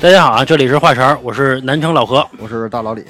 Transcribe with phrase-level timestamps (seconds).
[0.00, 2.24] 大家好啊，这里是话茬儿，我是南城老何。
[2.38, 3.04] 我是大老李，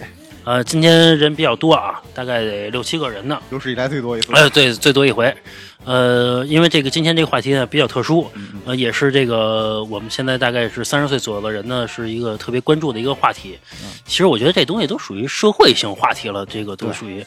[0.44, 3.38] 呃，今天人比较多啊，大概得六七个人呢。
[3.50, 4.32] 有史以来最多一次。
[4.32, 5.36] 呃，对，最多一回。
[5.84, 8.30] 呃，因为这个今天这个话题呢比较特殊，
[8.64, 13.58] 呃，也是这个我们现在大概是三十岁左右的人呢，是一个特别关注的一个话题。
[14.06, 17.22] 其实我觉得这东西都属于社会性话题了，这个都属于。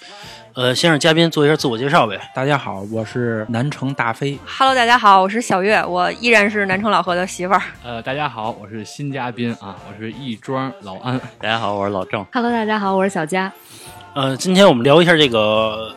[0.53, 2.19] 呃，先让嘉宾做一下自我介绍呗。
[2.35, 4.37] 大家好，我是南城大飞。
[4.45, 7.61] Hello，大家好，我是小月，我依然是南城老何的媳妇儿。
[7.83, 11.17] 呃，大家好，我是新嘉宾啊，我是亦庄老安。
[11.39, 12.25] 大家好，我是老郑。
[12.33, 13.49] Hello，大家好，我是小佳。
[14.13, 15.95] 呃，今天我们聊一下这个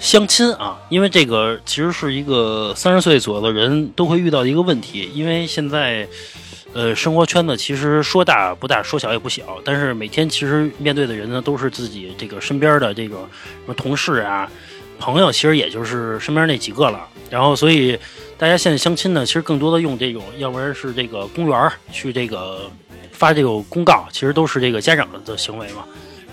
[0.00, 6.08] 相亲啊，因为这个其实是一个三十岁左右的人都会遇到的一个问题，因为现在。
[6.76, 14.46] 呃，生活圈子其实说大不大，说小也不小，但是每天其实面对的人呢，都是自己这个身边的这个什么同事啊、
[14.98, 17.08] 朋友，其实也就是身边那几个了。
[17.30, 17.98] 然后，所以
[18.36, 22.70] 大家现在相亲呢，其实更多的用这种，要不然是这个公园去这个
[23.10, 25.82] 发这个公告，其实都是这个家长的行为嘛。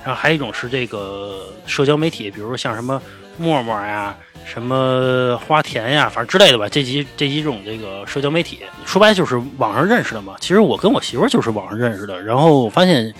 [0.03, 3.01] 然后还有一种是这个社交媒体，比如说像什么
[3.37, 4.15] 陌陌呀。
[4.45, 10.35] 什么花田呀，反正之类的吧，这几这几种这个社交媒体，说白就是网上认识的嘛。
[10.37, 13.13] 其实我跟我媳妇就是网上认识的，然后我发现，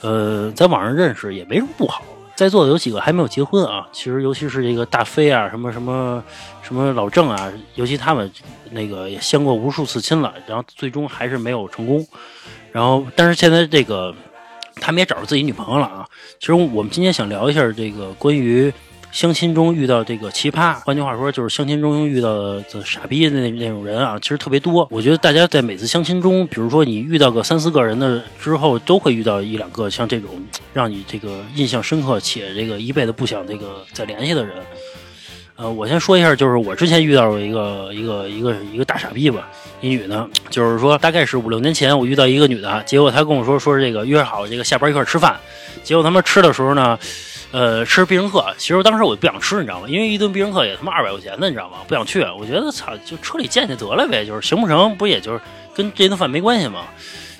[0.00, 2.02] 呃，在网上认识也没什么不好。
[2.34, 6.22] 在座的有几个还没有结婚啊，其实尤其是这个大飞啊，什么什么
[6.60, 8.28] 什么老郑啊，尤其他们
[8.72, 12.04] 那个也相过无数次亲了，然后最终还是没有成功。
[12.72, 14.12] 然后，但是现在这个
[14.80, 16.04] 他们也找着自己女朋友了啊。
[16.40, 18.72] 其实我们今天想聊一下这个关于。
[19.10, 24.86] 相亲中遇到这个奇葩，换句话说就是相亲中遇到的傻逼的那那种人啊，其实特别多。
[24.90, 30.30] 我觉得大家在每次相亲中，比如说你遇到个三四个人的之后，都会遇到一两个像这种
[30.74, 34.54] 让你这个印象深刻且这个一辈子不想这个再联系的人。
[35.56, 39.48] 呃，我先说一下，就是我之前遇到过一个一个一个一个大傻逼吧，
[39.80, 45.36] 一女的，就是说大概是五六年前我遇到一个女的，结果她跟我说说这个约好这个下班一块吃饭，
[45.82, 46.96] 结果他们吃的时候呢。
[47.50, 49.86] 呃，吃必胜客，其实当时我不想吃，你知道吗？
[49.88, 51.78] 因为一顿必胜客也他妈二百块钱呢，你知道吗？
[51.88, 55.40] 不想去，我觉得操，就车里见见得了呗，就是行不成，不也就是
[55.74, 56.84] 跟这顿饭没关系吗？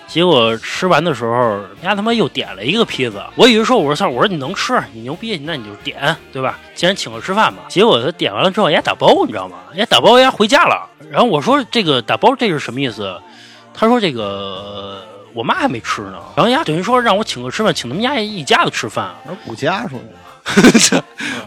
[0.07, 6.59] 结果吃完的时候，人家他妈又点了一个披萨，我以为说我说操，我说你能吃，你牛逼，那你就点，对吧？
[6.75, 7.65] 既然请客吃饭嘛。
[7.69, 9.59] 结果他点完了之后，人家打包，你知道吗？
[9.69, 10.89] 人家打包，人家回家了。
[11.11, 13.21] 然后我说这个打包这是什么意思？
[13.75, 15.05] 他说这个。
[15.39, 20.07] 我妈还没吃呢，然后人家等于说让我请客吃饭，请他们家一家子吃饭，那顾家说的。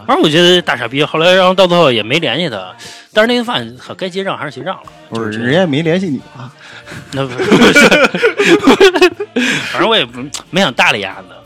[0.06, 2.74] 反正我觉得大傻逼，后来然后到最后也没联系他，
[3.12, 4.82] 但是那顿饭该结账还是结账了。
[5.10, 6.50] 不是，人家没联系你啊？
[7.12, 7.88] 那不是，
[9.70, 11.36] 反正我也不没想搭理丫的。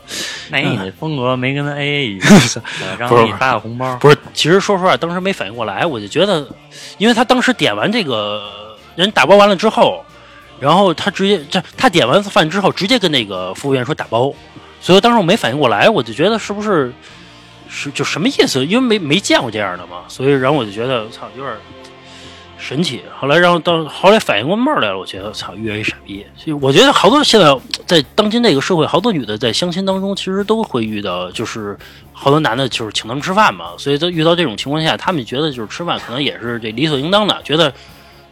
[0.49, 2.61] 那你的风格没跟他 A A 一下，
[2.97, 3.97] 然后你发个红包。
[3.97, 6.47] 不是，其实说实话，当时没反应过来，我就觉得，
[6.97, 8.41] 因为他当时点完这个
[8.95, 10.01] 人打包完了之后。
[10.59, 14.33] 然后他直接这他点完饭之后，直接跟那个服务员说打包，
[14.81, 16.91] 所以当时我没反应过来，我就觉得是不是
[17.69, 18.65] 是就什么意思？
[18.65, 21.55] 因为没没见过这样的嘛，所以然后我就觉得操有点
[22.57, 23.03] 神奇。
[23.19, 26.25] 后来然后到后来反应过味儿来了，我觉得操越来越傻逼。
[26.59, 31.77] 我觉得好多现在在当今这个社会，好多女的在相亲当中其实都会遇到，就是
[32.13, 37.71] 好多男的就是请他们吃饭嘛，所以在遇到这种情况下，他们觉得就是吃饭可能也是这理所应当的，觉得。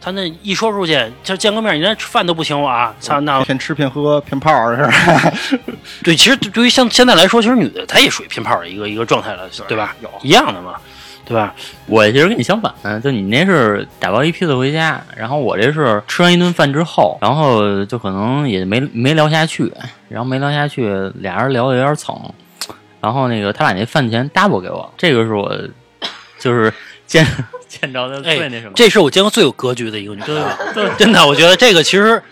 [0.06, 2.94] 他那一说出去，就见个面，你连吃饭都不请我啊！
[3.00, 5.60] 操，那骗吃骗喝骗炮的是。
[6.04, 9.96] 对，其实对于像现在来说，其实女的她也属于骗炮的一个一个状态了，对吧？
[10.00, 10.76] 有一样的嘛，
[11.24, 11.52] 对吧？
[11.86, 19.72] 我其实跟你相反，就你那是打包一披萨回家，然后我这是吃完一顿饭之后，然后就可能也没没聊下去，
[20.08, 22.16] 然后没聊下去，俩人聊的有点蹭，
[23.00, 25.52] 然后那个他把那饭钱 double 给我，这个是我
[26.38, 26.72] 就是
[27.06, 27.26] 见。
[27.68, 32.22] 见着的最那什么，这是我见过最有格局的一个女的，对，真的，我觉得这个其实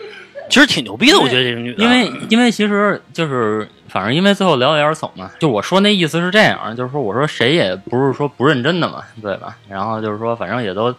[0.49, 1.19] 其实挺牛逼的。
[1.19, 9.57] 我觉得这个女的，因为因为其实就是反正因为最后聊的有点怂嘛，就我说那意思是这样，就是说我说谁也不是说不认真的嘛，对吧？
[9.69, 10.95] 然后就是说反正也都，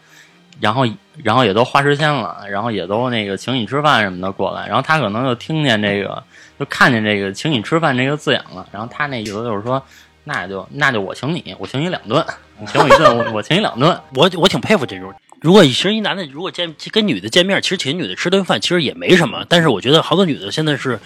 [0.61, 0.87] 然后
[1.25, 6.23] 然后也都花时间了，然后也都那个请你吃饭什么的过来，然后他可能就听见这个，
[6.61, 9.83] 就看见这个请你吃饭这个字眼了，然后他那意思就是说。
[10.29, 12.27] 那就那就我请你，我请你两顿，
[12.59, 13.99] 你请我一顿，我我请你两顿。
[14.15, 15.13] 我我挺佩服这种。
[15.41, 19.45] 如果其实一男的如果见跟女的见面，其实请女的吃顿饭其实也没什么。
[19.49, 20.99] 但是我觉得好多女的现在是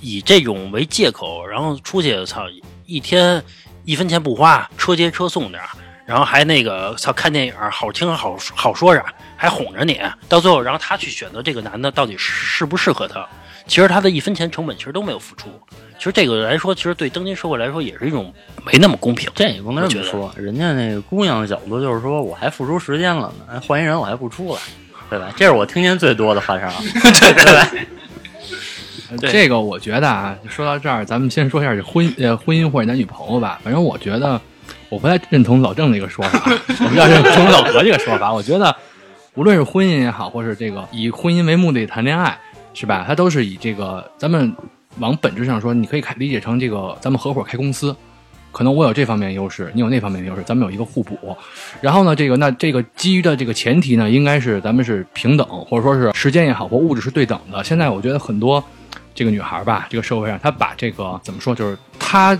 [0.00, 2.42] 以这种为借口，然后出去操
[2.86, 3.42] 一天
[3.84, 5.62] 一分钱不花，车接车送点，
[6.04, 9.04] 然后还那个操看电影好听好好说啥，
[9.36, 10.00] 还哄着你。
[10.28, 13.26] 到最后，然后他去选择这个男的到底适不适合他。
[13.66, 15.48] 其实他的一分钱成本其实都没有付出，
[15.98, 18.32] 其实这个来说，其实对当今社会来说也是一种
[18.64, 19.30] 没那么公平。
[19.34, 24.60] 这也不能这么说，人家那个姑娘的角度就是说，我还付出时间了呢，换一人我还不出来，
[25.08, 25.32] 对吧？
[25.36, 26.70] 这是我听见最多的话茬，
[27.20, 27.86] 对对对。
[29.18, 33.60] 对 这个我觉得啊，说到这儿，咱们先说一下这婚呃婚姻或者男女朋友吧。
[33.62, 34.40] 反正我觉得，
[34.88, 36.50] 我不太认同老郑的一个说法，
[36.80, 38.32] 我不太认同老何这个说法。
[38.32, 38.74] 我觉得，
[39.34, 42.40] 无论是婚姻也好，或是这个以婚姻为目的谈恋爱，
[42.74, 43.04] 是吧？
[43.06, 44.54] 它都是以这个咱们
[44.98, 47.94] 往本质上说，你可以开理解成这个咱们合伙开公司。
[48.50, 51.34] 可能我有这方面优势，你有那方面优势，咱们有一个互补。
[51.80, 57.64] 然后呢，这个那这个基于的这个前提呢，应该是咱们是平等，或者说是时间也好，或物质是对等的。
[57.64, 58.62] 现在我觉得很多
[59.14, 62.38] 这个女孩吧，这个社会上，她把这个怎么说，就是她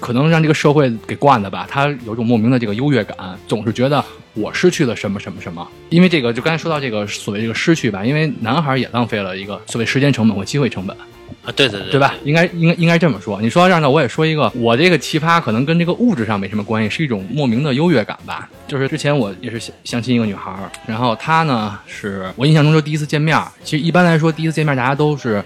[0.00, 5.66] 可能让这个社会给惯的吧，他有一种莫名的这个优越感，总是觉得我失去了什么什么什么。
[5.90, 10.96] 因为这个，就刚才说到这个所谓这个失去吧，因为男孩也浪费了一个所谓时间成本和机会成本。
[11.44, 12.14] 啊，对对对，对吧？
[12.24, 13.40] 应该应该应该这么说。
[13.40, 18.48] 你说到这儿呢，我也说一个，我这个奇葩可能跟这个物质上没什么关系，是一种莫名的优越感吧。
[18.66, 23.40] 就是之前我也是相相亲一个女孩儿，然后她呢是我印象中就第一次见面。
[23.62, 25.42] 其实一般来说，第一次见面大家都是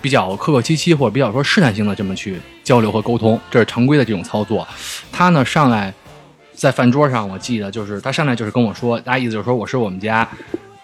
[0.00, 4.66] 比较客客气气或者比较说试探性的这么去交流和沟通，这是常规的这种操作。
[5.10, 5.92] 她呢上来
[6.52, 10.28] 在饭桌上，我记得就是她上来就是跟我说，大家意思就是说我是我们家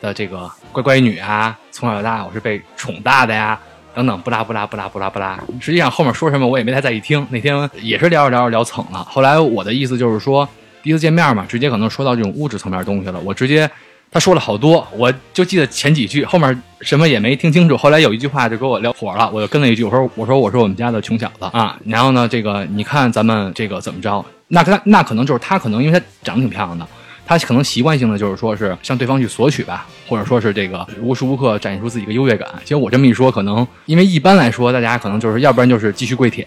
[0.01, 3.59] 的这个乖乖女啊，从小到大我是被宠大的呀。
[3.95, 5.39] 等等，不拉不拉不拉不拉不拉。
[5.61, 7.27] 实际上后面说什么我也没太在意听。
[7.29, 9.05] 那天也是聊着聊着聊蹭了。
[9.05, 10.49] 后来我的意思就是说，
[10.83, 13.21] 第一次见面嘛，直接可能说到这种物质层面的东西了。
[13.21, 13.71] 我直接
[14.13, 17.75] 他说了好多，我就记得前几句，后面什么也没听清楚。
[17.75, 21.79] 后来有一句话就给我聊火了，我就跟了一句，我说我说我是我们家的穷小子啊。
[21.87, 24.23] 然后呢，这个你看咱们这个怎么着？
[24.49, 26.87] 那他那可能就是他可能因为他长得挺漂亮的。
[27.25, 32.47] 他可能习惯性的就是说是向对方去索取吧，或者说是这个无时无刻展现出自己的优越感。
[32.65, 36.47] 其实我这么一说，可能因为一般来说，大家可能就是要不然就是继续跪舔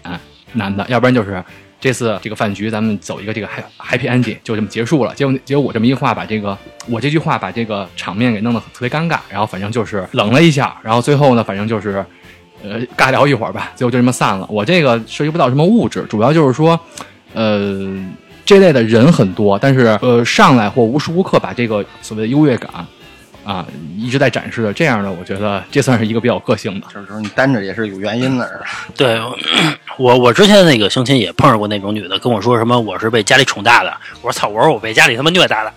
[0.52, 1.42] 男的，要不然就是
[1.80, 3.46] 这次这个饭局咱们走一个这个
[3.78, 5.14] happy ending 就这么结束了。
[5.14, 6.56] 结果结果我这么一话，把这个
[6.88, 12.04] 我这句话把这个场面给弄得特别尴尬，然后反正就是冷了一下，然后最后呢，反正就是
[12.62, 14.46] 呃尬聊一会儿吧，最后就这么散了。
[14.50, 16.78] 我这个涉及不到什么物质，主要就是说
[17.34, 18.04] 呃。
[18.48, 22.70] 这类的人很多，但是呃，上来或无时无刻把这个所谓的优越感
[23.46, 23.64] 啊
[23.96, 26.86] 一直在展示的，这样的，我觉得这算是一个比较个性的。
[26.92, 28.60] 就是说你单着也是有原因的，
[28.96, 29.20] 对，
[29.96, 35.72] 我我之前那个相亲也碰上过那种女的，跟我说什么我是被家里宠大的，我说操，我说我被家里他妈虐大的，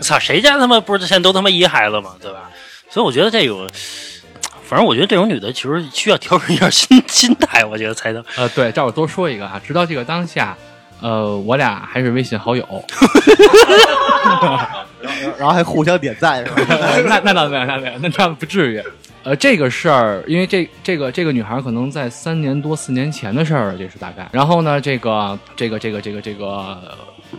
[0.00, 2.14] 操，谁家他妈不是现在都他妈一孩子嘛？
[2.22, 2.48] 对吧？
[2.88, 3.68] 所以我觉得这种，
[4.62, 8.24] 反正我觉得这种女的其实需要调整一下心 心态，我觉得才能。
[8.36, 10.56] 呃，对，这我多说一个啊，直到这个当下。
[11.00, 12.66] 呃，我俩还是微信好友，
[15.38, 16.76] 然后还互相点赞，是吧？
[17.06, 18.82] 那那倒没有，那没有，那那不至于。
[19.22, 24.26] 呃，这个事儿，因为这这个这个女孩可能在三年多四年前的事儿了，这是大概。
[24.32, 26.76] 然后呢，这个这个这个这个这个，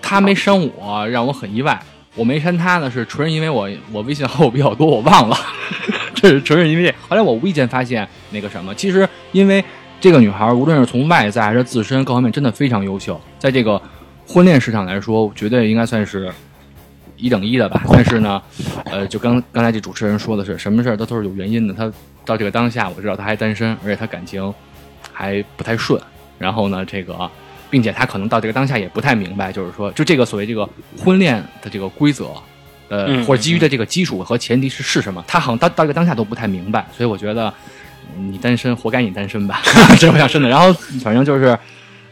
[0.01, 1.77] 她没删我，让我很意外。
[2.15, 5.35] 我没删她呢，是纯是因为我我微信好友比较多，我忘了。
[6.15, 6.93] 这是纯是因为。
[7.07, 9.63] 后来我无意间发现那个什么，其实因为。
[9.99, 13.19] 这个女孩无论是从外在还是自身各方面，真的非常优秀。
[13.37, 13.81] 在这个
[14.25, 16.31] 婚恋市场来说，绝对应该算是
[17.17, 17.83] 一等一的吧。
[17.91, 18.41] 但是呢，
[18.85, 21.73] 呃，就刚刚才这主持人说的是，什么事儿都都是有原因的。
[21.73, 21.91] 她
[22.23, 24.53] 到这个当下，我知道她还单身，而且她感情
[25.11, 26.01] 还不太顺。
[26.37, 27.29] 然后呢，这个，
[27.69, 32.31] 并且她可能到这个当下也不太明白，就是说，就这个所谓这个婚恋的这个规则，
[32.87, 36.87] 呃，或者基于的这个基础和前提是是什么，他好像到到这个当下都不太明白。
[36.95, 37.53] 所以我觉得。
[38.17, 39.61] 你单身，活该你单身吧，
[39.99, 40.47] 这我想说的。
[40.47, 40.73] 然后
[41.03, 41.57] 反正就是，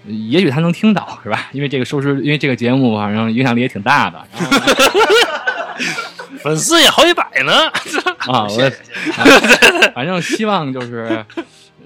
[0.06, 1.50] 也许他能听到，是吧？
[1.52, 4.22] 因为这个收视，因为这个节目，反正影响力也挺大的，
[6.42, 7.68] 粉丝也好几百呢。
[8.32, 8.72] 啊，我，
[9.94, 11.26] 反正希望就是，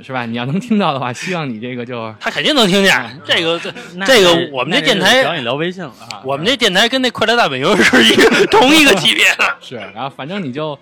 [0.03, 0.25] 是吧？
[0.25, 3.21] 你要能听到的话，希望你这个就他肯定能听见。
[3.25, 3.71] 这个这
[4.05, 5.93] 这个，我们这电台找你聊微信了。
[6.23, 9.55] 我们这电台跟那快乐大本营是一个同一个级别的。
[9.61, 10.77] 是，然后反正你就。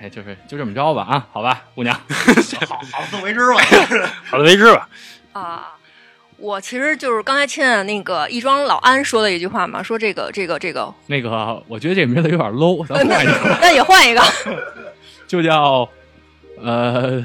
[0.00, 1.94] 哎，就是就这么着吧啊，好吧，姑娘，
[2.68, 3.62] 好好自为之吧，
[4.30, 4.88] 好自为之吧。
[5.32, 5.74] 啊，
[6.36, 14.22] 我其实就是刚才听的那个亦庄老安说的一句话嘛，说这个这个这个那个，我觉得这名字有点 low，咱换一个，那也换一个，
[15.26, 15.88] 就叫
[16.62, 17.24] 呃。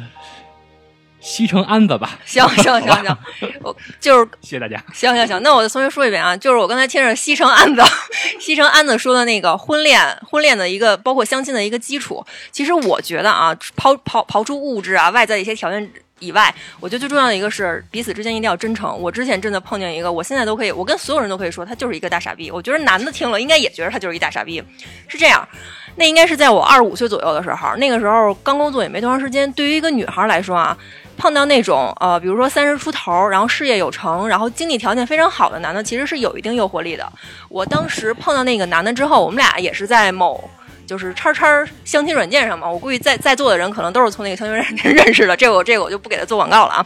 [1.24, 3.18] 西城安子吧，行行行行，
[3.62, 4.76] 我就是谢谢大家。
[4.94, 7.82] 行行行，那我再重新说一遍啊，就是我刚才听着西城安子，
[8.42, 12.24] 西城安子说的那个婚恋，婚恋的一个包括相亲的一个基础。
[12.52, 15.90] 其实我觉得啊，抛抛刨出物质啊外在的一些条件
[16.20, 18.94] 以外，我觉得最重要的一个是彼此之间一定要真诚。
[19.00, 22.52] 我之前真的碰见一个，我现在都可以，我跟所有人都可以说他就是一个大傻逼。
[22.52, 24.62] 我觉得男的听了应该也觉得他就是一大傻逼，
[25.08, 25.48] 是这样。
[25.96, 29.50] 那应该是在我二十五岁左右的时候，那个时候刚工作也没多长时间。
[29.54, 30.78] 对于一个女孩来说啊。
[31.18, 37.12] 碰到那种呃，比如说三十出头，然后事业有成，然后经济条件非常好的男的，其实是有一定诱惑力的。
[37.50, 40.50] 我当时碰到那个男的之后，我们俩也是在某。
[40.86, 42.70] 就是叉叉相亲软件上嘛。
[42.70, 46.86] 我估计在在座的人可能都是从那个相亲软件认识的，这个我这个我就不给他做广告了啊。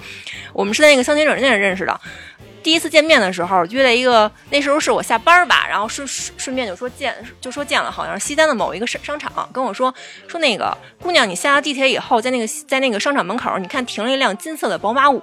[0.53, 1.99] 我们是在那个相亲软件上认识的。
[2.67, 9.95] 第一次见面的时候约了一个，那时候是我下班吧，然后顺顺顺便就说见，就说见了，好像是西单的某一个商商场，跟我说
[10.27, 15.17] 说那个姑娘，你下了地铁以后，在那个在那个商场门口，你看停了一辆金色的宝马五。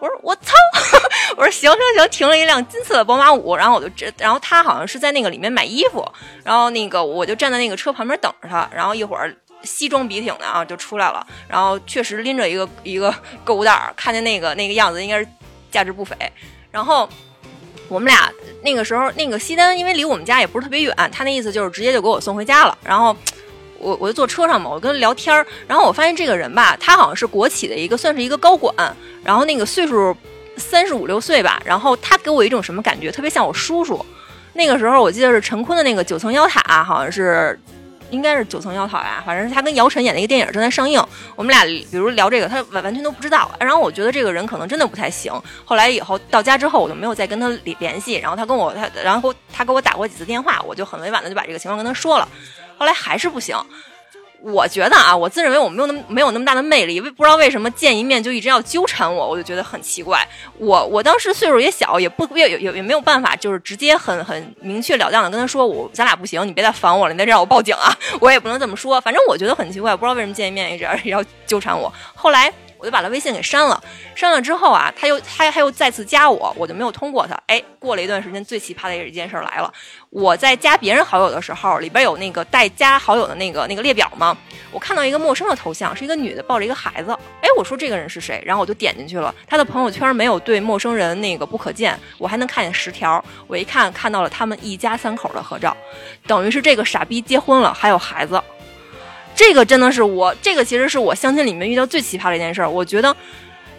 [0.00, 0.54] 我说我操，
[1.36, 6.02] 我说行行行，停了一辆金色的宝马五，然后我就这，然后他好像是在那个里面买衣服，
[6.44, 9.30] 然后那个我就站在那个车旁边等着他，然后一会儿
[9.64, 15.28] 西装笔挺的啊就出来了，然后确实拎着一个一个购物袋儿，看见那个那个样子应该是
[15.70, 16.16] 价值不菲。
[16.76, 17.08] 然后
[17.88, 18.30] 我们俩
[18.62, 22.76] 那个时候，那个西单因为离我们家也不是特别远，他那意思就是直接就给我送回家了。
[22.84, 23.16] 然后
[23.78, 25.46] 我 我就坐车上嘛，我跟他聊天儿。
[25.66, 28.74] 然后我发现这个人吧，他好像是国企的一个，算是一个高管。
[29.24, 30.14] 然后那个岁数
[30.58, 31.58] 三十五六岁吧。
[31.64, 33.10] 然后他给我一种什么感觉？
[33.10, 34.04] 特别像我叔叔。
[34.52, 37.58] 那个时候我记得是陈坤的那个九层妖塔，好像是。
[38.10, 41.02] 应该是九层妖塔呀，反正是他跟姚晨演的一个电影正在上映。
[41.34, 43.50] 我们俩比如聊这个，他完完全都不知道。
[43.58, 45.32] 然后我觉得这个人可能真的不太行。
[45.64, 48.14] 后来以后到家之后，我就没有再跟他联联系。
[48.14, 52.28] 然后他跟我他，然后他给我打过几次电话，我就很委婉的就把这个情况跟他说了。
[52.78, 53.56] 后来还是不行。
[54.52, 60.24] 我觉得啊，我自认为我没有那么没有那么大的魅力，为不知道为什么见一面就一直要纠缠我，我就觉得很奇怪。
[60.56, 67.92] 我我当时岁数也小，也不也也也没有办法，就是直接很很明确了当的跟他说，我咱俩不行，你别再烦我了，你再这样我报警啊！
[68.20, 71.92] 我也不能这么说，反正我觉得很奇怪，不知道为什么见一面一直要纠缠我。
[72.14, 72.52] 后来。
[72.78, 73.82] 我就把他微信给删了，
[74.14, 77.34] 删了之后啊，他又他他又再次加我，我就没有通过他。
[77.46, 79.72] 哎，过了一段时间，最奇葩的一件事来了。
[80.10, 84.36] 我在加别人好友的时候，里边有那个待加好友的那个那个列表吗？
[84.70, 87.10] 我看到一个陌生的头像，是一个女的抱着一个孩子。
[87.40, 88.42] 哎，我说这个人是谁？
[88.44, 93.22] 然后我就点进去了，他的朋友圈没有对陌生人那个不可见，我还能看见十条。
[93.46, 95.76] 我一看，看到了他们一家三口的合照，
[96.26, 98.42] 等于是这个傻逼结婚了，还有孩子。
[99.36, 102.68] 这个真的是我，这个其实是我相亲里面遇到最奇葩的一件事儿。
[102.68, 103.14] 我觉得，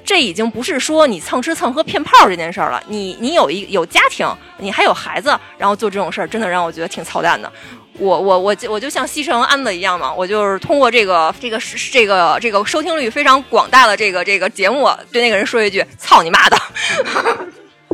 [0.06, 2.82] 这已经不是说你蹭吃蹭喝骗炮这件事儿了。
[2.88, 4.26] 你你有一有家庭，
[4.60, 7.52] 你还有孩子，然后做这种事儿，真的让我觉得挺操蛋的。
[8.00, 11.60] 我我我我就像西城安子一样嘛，我就是通过这个这个
[11.92, 16.58] 这个这个收听率非常广大的这个这个节目，对那个人说一句：操你妈的！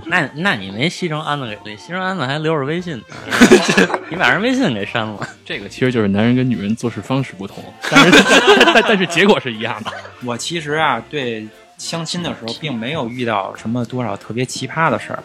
[0.05, 3.03] 那那你没牺牲安子给对，牺牲安子还留着微信呢，
[4.09, 5.27] 你把人微信给删了。
[5.45, 8.23] 这个其实就是男人跟女人做事方式不同，但是
[8.73, 9.91] 但但是结果是一样的。
[10.25, 15.21] 我其实啊，对相亲的时候并没有遇到什么多少特别奇葩的事儿，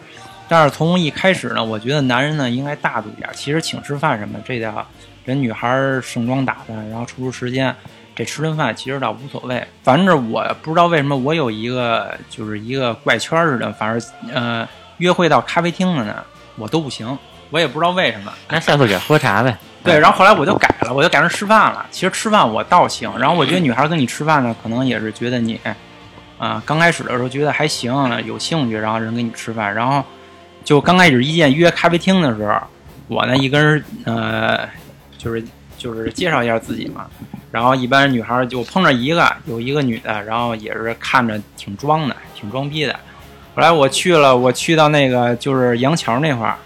[0.47, 3.29] 但是从一开始呢，我觉得男人呢应该大度一点。
[3.33, 4.85] 其实请吃饭什么，这叫
[5.25, 7.73] 人女孩盛装打扮，然后抽出时间，
[8.19, 9.65] 这吃顿饭其实倒无所谓。
[9.81, 14.67] 反正我不知道为什么我有一个就是一个怪圈似的，反正呃。
[14.99, 16.21] 约会到咖啡厅了呢，
[16.57, 17.17] 我都不行，
[17.51, 18.33] 我也不知道为什么。
[18.49, 19.57] 那下次给喝茶呗。
[19.81, 21.85] 对，然后后来我就改了，我就改成吃饭了。
[21.89, 25.57] 其实吃饭我倒行，然后我觉得女孩跟你吃饭呢，可能也是觉得你，
[26.37, 27.93] 啊，刚开始的时候觉得还行，
[28.25, 30.03] 有兴趣，然后人跟你吃饭，然后
[30.65, 32.59] 就刚开始一见约咖啡厅的时候，
[33.07, 34.67] 我呢一根儿呃，
[35.17, 35.41] 就是
[35.79, 37.07] 就是介绍一下自己嘛，
[37.51, 42.93] 然后一般女孩就碰着一个，有一个女的，然后也是看着挺装的，挺装逼的。
[43.55, 46.57] 后来我去了，我去到那个就是杨桥那块儿，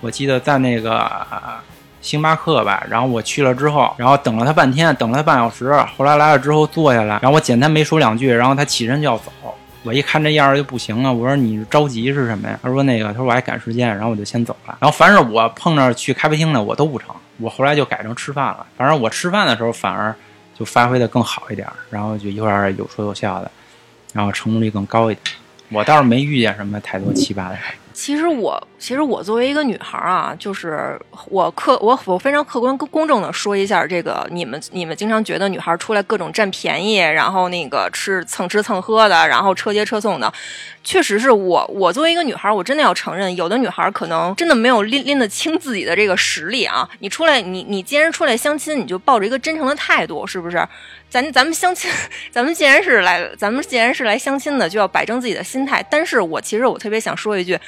[0.00, 1.10] 我记得在那个
[2.00, 2.86] 星巴克吧。
[2.88, 5.72] 然后我去了之后，然后等了他半天，等了他半小时。
[5.96, 9.32] 后来来了之后坐下来，然后我简单没说两句，然后他起身就要走。
[9.84, 12.58] 我一看这样就不行了，我说你着急是什么呀？
[12.62, 14.76] 他说那个，他说我还赶时间，然后我就先走了。
[14.80, 17.14] 然后凡是我碰着去咖啡厅的，我都不成。
[17.38, 18.66] 我后来就改成吃饭了。
[18.76, 20.14] 反正我吃饭的时候反而
[20.58, 23.50] 就发挥的更好一点，然后就一块儿有说有笑的，
[24.12, 25.36] 然后成功率更高一点。
[25.70, 27.56] 我倒是没遇见什么太多奇葩的。
[27.92, 40.32] 其实我，其实我作为一个女孩啊，就是我客我我非常客观公正的说一下，这个你们你们经常觉得女孩出来各种占便宜，然后那个吃蹭吃蹭喝的，然后车接车送的，
[40.84, 46.88] 确实是我我作为一个女孩，我真的要承认，有的女孩可能真的没有拎拎得清自己的这个实力啊。
[47.00, 50.66] 你出来，你你既然出来相亲，你就抱着一个真诚的态度，是不是？
[51.10, 51.90] 咱咱们相亲，
[52.30, 55.84] 咱们既然是来，咱们既然是来相亲的，就要摆正自己的心态。
[55.90, 57.58] 但是我其实我特别想说一句。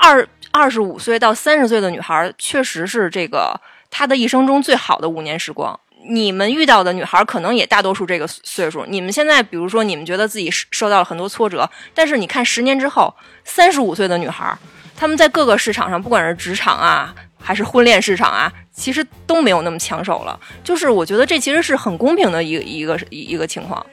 [0.00, 0.24] 二
[0.58, 3.54] 二十五岁到三十岁的女孩，确实是这个
[3.92, 5.78] 她的一生中最好的五年时光。
[6.08, 8.84] 你们遇到的女孩，可能也大多数这个岁数。
[8.88, 14.52] 你们现在，比如说，你们觉得自己受到了很多挫折，但是你看十年之后，三十五岁的女孩，
[14.96, 20.36] 她们在各个市场上，不管是职场啊，还是婚恋市场啊，其实都没有那么抢手了。
[20.64, 23.84] 就是我觉得这其实是很公平的一个一个一个情况。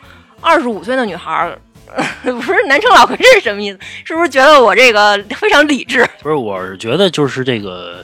[0.41, 1.55] 二十五岁的女孩。
[2.23, 3.79] 不是南城老哥，这是什么意思？
[4.03, 6.07] 是不是觉得我这个 非常理智？
[6.21, 8.03] 不是，我是觉得就是这个，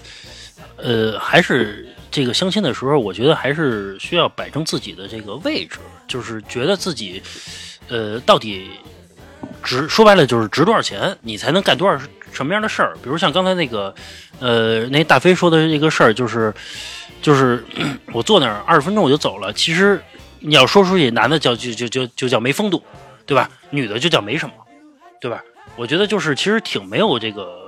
[0.78, 7.22] 呃，还是这个相亲的时候，我觉得还是需要摆正自己的这个位置，就是觉得自己，
[7.88, 8.70] 呃，到底
[9.64, 12.00] 值说白了就是值多少钱，你才能干多少
[12.32, 12.94] 什么样的事儿。
[13.04, 13.94] 比如像刚才那个，
[14.40, 16.54] 呃，那大飞说的这个事儿，就是
[17.22, 17.64] 就是
[18.14, 19.52] 我坐那儿二十分钟我就走了。
[19.54, 20.02] 其实
[20.40, 22.82] 你要说出去，男的叫就就就就叫没风度，
[23.32, 23.50] 对吧？
[23.70, 24.54] 女的就叫没什么，
[25.22, 25.42] 对吧？
[25.78, 27.62] 我觉得就是其实挺没有这个。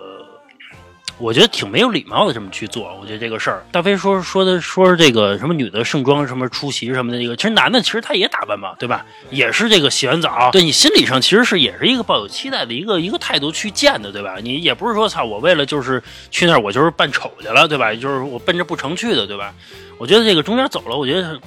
[1.19, 2.97] 我觉得挺没有礼貌的，这么去做。
[2.99, 9.05] 我觉得这个事儿，大飞说说的说这个什么女的盛装什么出席什么的，这个其实男的其实他也打扮嘛，对吧？
[9.29, 14.37] 也是这个洗完澡，对你心理上其实是也是一个抱有期待的一个一个态度去见的，对吧？
[14.41, 16.01] 你也不是说操我为了就是
[16.31, 17.93] 去那儿我就是扮丑去了，对吧？
[17.93, 19.53] 就是我奔着不成去的，对吧？
[19.97, 21.39] 我觉得这个中间走了，我觉得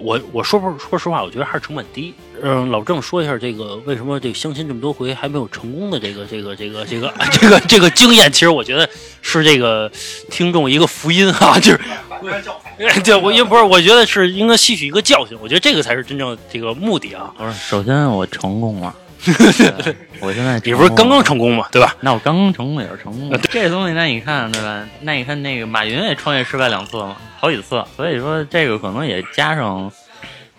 [0.00, 2.14] 我我说不说实话，我觉得还是成本低。
[2.40, 8.88] 嗯，老郑说一下这个为什么这个相亲这么多回还没有成功的这个这个这个这个这个这个经验，其实我觉得
[9.22, 9.90] 是这个
[10.30, 11.80] 听众一个福音啊， 就是
[13.02, 17.34] 对我因为不是，我觉得是应该吸取一个教训，我觉得这个才是真正这个目的啊。
[17.36, 18.94] 不是，首先我成功了，
[19.24, 21.94] 对 我现在你不是刚刚成功嘛，对吧？
[22.00, 23.38] 那我刚刚成功也是成功的。
[23.38, 24.84] 这东西那你看对吧？
[25.00, 29.90] 那你看那个马云也创业失败两次嘛，好几次，所以说这个可能也加上。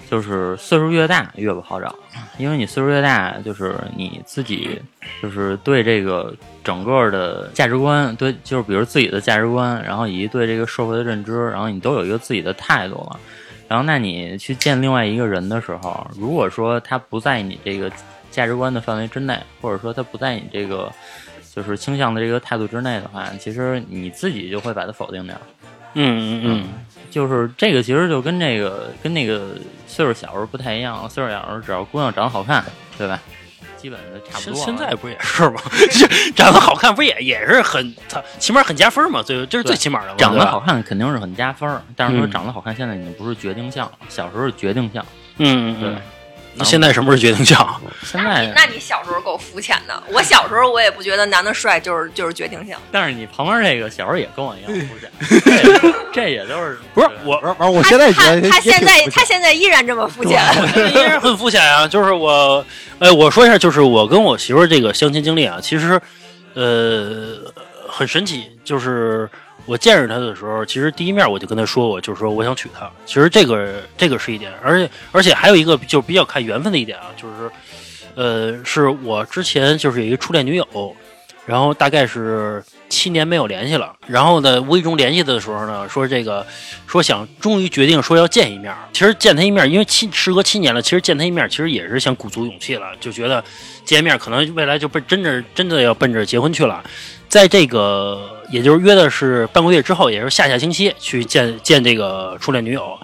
[0.10, 1.94] 就是岁数越大越不好找，
[2.40, 4.82] 因为你岁数越大，就是你自己
[5.22, 13.20] 就是对这个整个的价值观，对，就是比如自己的价值观，然后以及对这个社会的认知，然后你都有一个自己的态度了。
[13.68, 17.92] 然后，那你去见另外一个人的时候，如果说他不在你这个
[18.32, 20.92] 价值观的范围之内，或者说他不在你这个
[21.54, 25.36] 就是倾向的这个态度之内的话，其实你自己就会把它否定掉。
[25.94, 26.68] 嗯嗯嗯。
[27.10, 29.56] 就是这个，其实就跟这个跟那个
[29.88, 31.10] 岁数小时候不太一样。
[31.10, 32.64] 岁数小时候，只要姑娘长得好看，
[32.98, 33.20] 对吧？
[33.76, 34.64] 基本的差不多。
[34.64, 35.60] 现在不也是吗？
[36.36, 37.96] 长得好看不也也是很，
[38.38, 39.24] 起码很加分嘛。
[39.24, 40.14] 最这是最起码的。
[40.18, 43.94] 长得好看肯定是很加分，但是说长得好看现在已经不是决定项了。
[44.08, 45.04] 小时候是决定项。
[45.38, 45.96] 嗯嗯，对。
[46.56, 47.82] 那现在什么是决定项？
[48.04, 50.04] 现在，那你小时候够肤浅的。
[50.08, 52.76] 我小时候我也不觉得男的帅就是就是决定性。
[52.92, 57.56] 但是你旁边这个小时候也跟我一样肤浅， 这也都是不是我？
[57.60, 60.42] 我我现在觉得他现在他现在依然这么肤浅，
[60.94, 61.88] 依然很肤浅啊！
[61.88, 62.66] 就是我，
[63.00, 66.02] 哎，我说一下，就是我跟我媳妇儿这个相亲经历啊，其实
[66.56, 67.38] 呃
[67.88, 69.30] 很神奇，就是。
[69.70, 72.90] 我见着他的时候，其实第一面我就跟他说，我就是说我想娶她。
[73.06, 77.52] 其实这个这个是一点，而且而且还有一个就比较看缘分的一点啊，就是
[78.16, 80.96] 呃，是我之前就是有一个初恋女友，
[81.46, 86.46] 然后大概是七年没有联系了，然后呢无意中联系他的时候呢，说这个
[86.88, 88.76] 说想终于决定说要见一面。
[88.92, 93.44] 其实见他一面，因为七时隔七年了，其实见他一面其实也是想鼓足勇气了，就觉得
[93.86, 96.84] 见面可能未来就奔真的真的要奔着结婚去了。
[97.28, 103.00] 在这个，也就是约的是半个月之后，也是下下星期去见见这个初恋女友。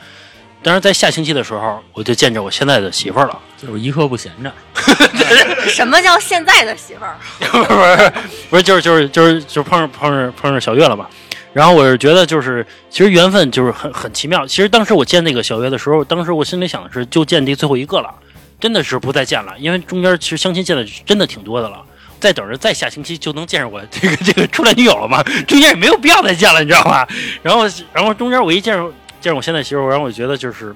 [0.66, 4.52] 当然，在下星期的时候，我就见着我现在的媳妇儿了，就是一刻不闲着。
[5.70, 7.16] 什么叫现在的媳妇儿？
[7.40, 8.12] 不是
[8.50, 11.06] 不是，就是就是就是就碰上碰上碰上小月了嘛。
[11.54, 14.44] 然后我是觉得，就是其实缘分就是很很奇妙。
[14.48, 18.12] 其实当时我见那个小月的时候，当时我心里想的是，就见这最后一个了，
[18.60, 21.80] 真的是不再见了，因为中间其实相亲见的真的挺多的了。
[22.20, 25.22] 再等着，再下星期就能见着我这个这个初恋女友了嘛？
[25.48, 27.06] 中间也没有必要再见了，你知道吗？
[27.44, 28.92] 然后，然后中间我一见着
[29.26, 30.76] 见着我现在媳妇，然后我觉得就是，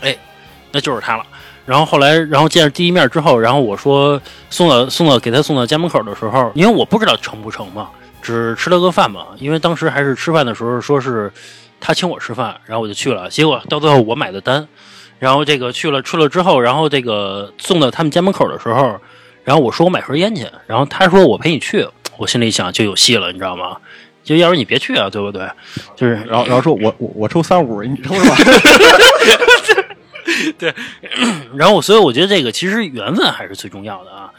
[0.00, 0.16] 哎，
[0.70, 1.26] 那就是她了。
[1.66, 7.90] 然后后来，然后见着第一面之后，然后我说送到送到给她送到家门口的时候，因为我不知道成不成嘛，
[8.22, 9.26] 只吃了个饭嘛。
[9.38, 11.32] 因为当时还是吃饭的时候，说是
[11.80, 13.28] 他请我吃饭，然后我就去了。
[13.28, 14.68] 结果到最后我买的单，
[15.18, 18.96] 然后这个去了去了之后，然后这个送到他们家门口的时候。
[19.42, 21.84] 然后我说我买盒烟去，然后他说我陪你去，
[22.16, 23.78] 我心里想就有戏了，你知道吗？
[24.22, 25.48] 就要不你别去啊，对不对？
[25.96, 28.36] 就是，然后然后说我我我抽三五，你抽什么？
[30.58, 30.72] 对，
[31.56, 34.30] 然后所以我觉得这个其实缘分还是最重要的啊。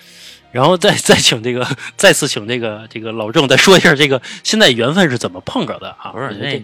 [0.53, 6.11] 然后再再请这个 再次请这个这个老郑再说一下这个现在缘分是怎么碰着的啊？
[6.11, 6.63] 不是那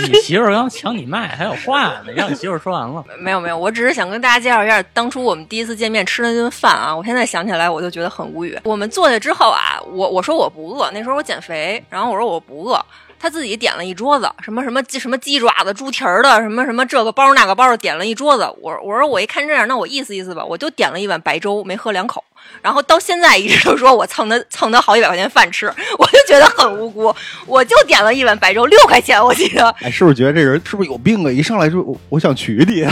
[0.00, 3.04] 你媳妇儿刚抢你麦还有话呢，让你媳妇儿说完了。
[3.20, 6.94] 没有没有，我只是想跟大家介绍一下当初我们第一次见面吃那顿饭啊。
[6.94, 8.58] 我现在想起来我就觉得很无语。
[8.64, 12.84] 我们坐下之后啊，我我说我不饿，那时候我减肥，然后我说我不饿。
[13.20, 18.42] 他自己点了一桌子，什么什么鸡什么鸡爪子、猪蹄儿的，什么什么这个包那个包，点了一桌子。
[18.60, 22.24] 我我说我一看这样，那我意思意思吧，我就点了一碗白粥，没喝两口。
[22.60, 25.66] 然后到现在一直都说我蹭他蹭他好几百块钱饭吃，
[25.98, 27.14] 我就觉得很无辜。
[27.46, 29.68] 我就点了一碗白粥，六块钱，我记得。
[29.80, 31.30] 哎，是不是觉得这人是不是有病啊？
[31.30, 32.82] 一上来就我我想娶你。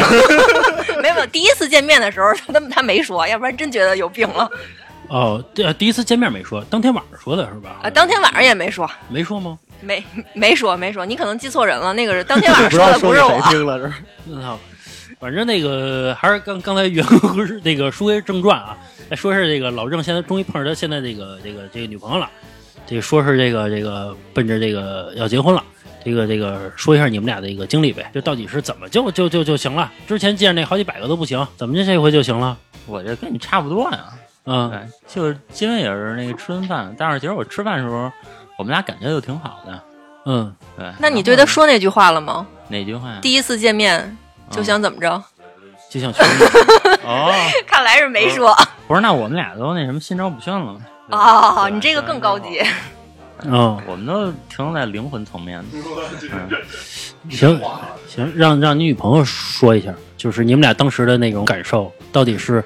[1.00, 4.50] 没 有没有，第一次见面的时候他他没说，要不然真觉得有病了。
[5.08, 7.80] 哦，对，第一次见面没说，当天晚上说的是吧？
[7.82, 9.58] 啊，当天晚上也没说，没说吗？
[9.80, 13.30] 没没说没说，你可能记错人了，那个是当天晚上说的不是我。
[13.30, 13.94] 谁听了这是。
[14.28, 14.58] 嗯好，
[15.20, 17.04] 反正那个还是刚刚才原
[17.62, 18.74] 那个书归正传啊，
[19.10, 22.30] 来说是这个老郑现在终于碰上他现在这个这个这个女朋友了，
[22.86, 25.62] 这个说是这个这个奔着这个要结婚了。
[26.02, 29.92] 这个这个说一下你们俩的一个经历呗，就到底是怎么就就就就行了？
[30.08, 32.56] 之前见那好几百个都不行，怎么就这回就行了？
[32.86, 34.06] 我这跟你差不多呀。
[34.46, 38.10] 嗯，对，就是因为也是那个吃顿饭，但是其实我吃饭的时候，
[38.56, 39.82] 我们俩感觉就挺好的。
[40.24, 42.46] 嗯，对，那你对他说那句话了吗？
[42.68, 43.18] 哪句话呀？
[43.20, 44.16] 第一次见面
[44.50, 45.22] 就想怎么着？
[45.88, 46.44] 就想娶你。
[47.04, 47.32] 哦，
[47.66, 48.56] 看来是没说。
[48.86, 50.76] 不是，那我们俩都那什么心照不宣了。
[51.08, 52.62] 哦，你这个更高级。
[53.42, 55.66] 嗯，我们都停留在灵魂层面的。
[56.32, 56.50] 嗯，
[57.30, 57.60] 行
[58.06, 62.62] 行，让让你女朋友说一下，就是你们俩当时的那种感受，到底是，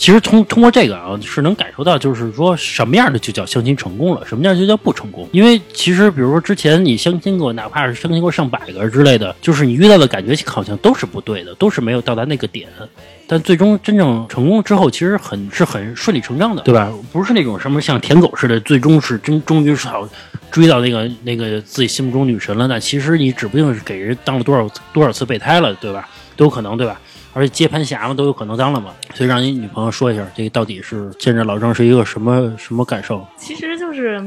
[0.00, 5.28] 其实通通过这个啊，是能感受到，就是说什么样的就叫相亲成功了，什么样就叫不成功。
[5.30, 12.66] 因为其实比如说之前你相亲过，哪怕是相亲过上百个之类的，就是你遇到的感觉好像都是不对的，都是没有到达那个点。
[13.26, 16.90] 但最终真正成功之后，其实很是很顺理成章的，对吧？
[17.12, 20.08] 不是那种什么像舔狗似的，最终是真终于是好
[20.50, 22.66] 追到那个那个自己心目中女神了。
[22.66, 26.08] 那其实你指不定是给人当了多少多少次备胎了，对吧？
[26.36, 26.98] 都有可能，对吧？
[27.32, 28.92] 而且接盘侠嘛，都有可能当了嘛。
[29.14, 33.26] 所以让你女朋友说一下，这个到底是见着老郑是一个什么什么感受？
[33.36, 34.22] 其实就是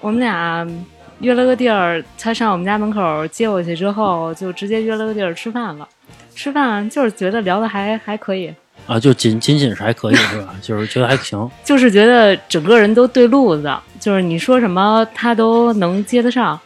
[0.00, 0.68] 我们俩
[1.20, 5.88] 约了个地儿，他上我们家门口接我去之后，就直接约了个地儿吃饭了。
[6.34, 8.52] 吃饭就是觉得聊的还还可以，
[8.88, 10.54] 啊，就仅仅仅是还可以是吧？
[10.60, 11.48] 就是觉得还行。
[11.62, 16.58] 就是觉得整个人都对路子，就是你说什么他都能接得上。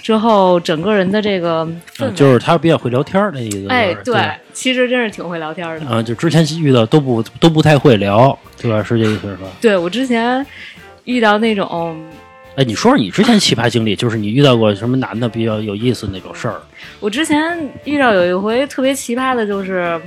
[0.00, 1.64] 之后整个人的这个
[1.96, 3.66] 氛啊围，就是他比较会聊天儿那意思。
[3.68, 5.86] 哎，对对，其实真是挺会聊天的。
[5.86, 8.82] 啊，就之前遇到都不都不太会聊，对吧？
[8.82, 9.48] 是这意思是吧？
[9.60, 10.44] 对我之前
[11.04, 12.00] 遇到那种，
[12.56, 16.60] 哎，你说说你之前奇葩经历，就是你遇到过什么男的比较有意思那种事儿？
[17.00, 20.00] 我之前遇到有一回特别奇葩的，就是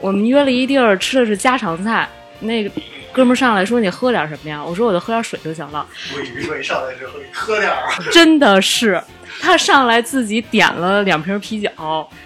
[0.00, 2.08] 我们约了一地儿吃的是家常菜，
[2.40, 2.70] 那个
[3.18, 4.62] 哥们儿上来说你喝点什么呀？
[4.64, 5.84] 我说我就喝点水就行了。
[6.14, 9.02] 我以为上来之后喝点儿，真的是，
[9.40, 11.68] 他上来自己点了两瓶啤酒，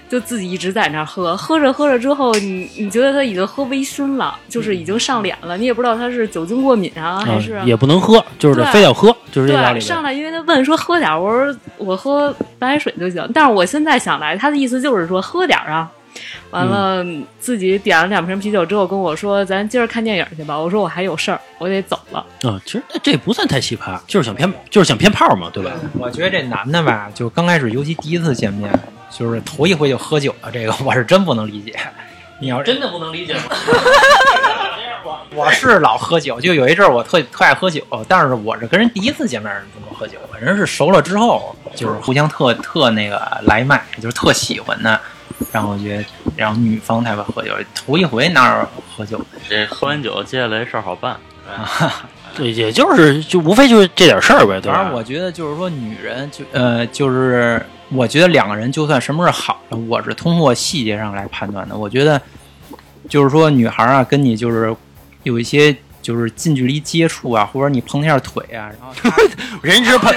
[0.07, 9.81] 就自己一直在那儿喝，喝着喝着之后，你你觉得他已经喝微醺了，就是已经上脸了，你也不知道他是酒精过敏啊，还是、啊、也不能喝，就是非要喝，就是这道对，理。
[9.81, 13.27] 上来因为他问说喝点儿，我说我喝白开水就行。
[13.33, 15.91] 但是我现在想来，他的意思就是说喝点儿啊。
[16.51, 17.05] 完了，
[17.39, 22.25] 自己点了两瓶啤酒之后跟我说：“咱今儿看电影去吧。”我说：“我还有事儿，我得走了。
[22.43, 25.73] 啊，其实这不算太奇葩，就是想偏，就是想偏炮嘛，对吧？
[25.99, 28.71] 我觉得这男的吧，就刚开始，尤其第一次见面，
[29.11, 31.75] 就是头一回就喝酒了，这个 我是真不能理解。
[32.41, 33.43] 你要真的不能理解吗？
[35.35, 45.01] 我是老喝酒，就有一阵儿我特特爱喝酒，但是我是跟人第一次见面不能喝酒，人是熟了之后，就是互相特特那个来脉，就是特喜欢的，
[45.51, 46.05] 然后我觉得，
[46.37, 49.25] 然后女方才会喝酒，头一回哪有喝酒的？
[49.49, 51.17] 这喝完酒，接下来事儿好办。
[52.35, 54.95] 对，也就是就无非就是这点事儿呗，对吧反正？
[54.95, 61.77] 我觉得就是说，女人就呃，就是我觉得两个人就算什么是好的，我是通过细节上来判断的。
[61.77, 62.21] 我觉得
[63.09, 64.75] 就是说，女孩啊，跟你就是
[65.25, 69.23] 有一些就是近距离接触啊，或者你碰一下腿啊，然后
[69.63, 70.13] 人是碰，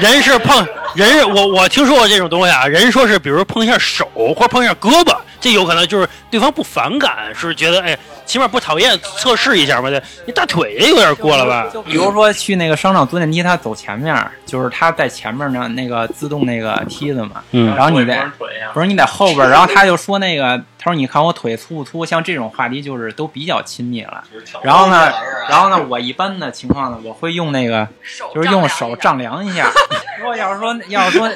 [0.00, 9.88] 人是碰，人是我我听说过这种东西啊，人说是比如碰一下手或者碰一下胳膊，这有可能就是对方不反感，是觉得哎，起码不讨厌，测试一下嘛。
[9.88, 11.68] 这你大腿也有点过了吧？
[11.72, 18.30] 就比如说去那个商场坐电梯，他走前面，就是他在前面呢，那个自动那个梯子嘛，嗯然后你在
[18.72, 22.04] 不是你在后边，然后他就说那个，他说你看我腿粗不粗？
[22.04, 24.22] 像这种话题就是都比较亲密了。
[24.62, 25.10] 然后呢，
[25.48, 27.88] 然后呢，我一般的情况呢，我会用那个
[28.34, 29.70] 就是用手丈量一下。
[30.20, 31.30] 如果要是说要是说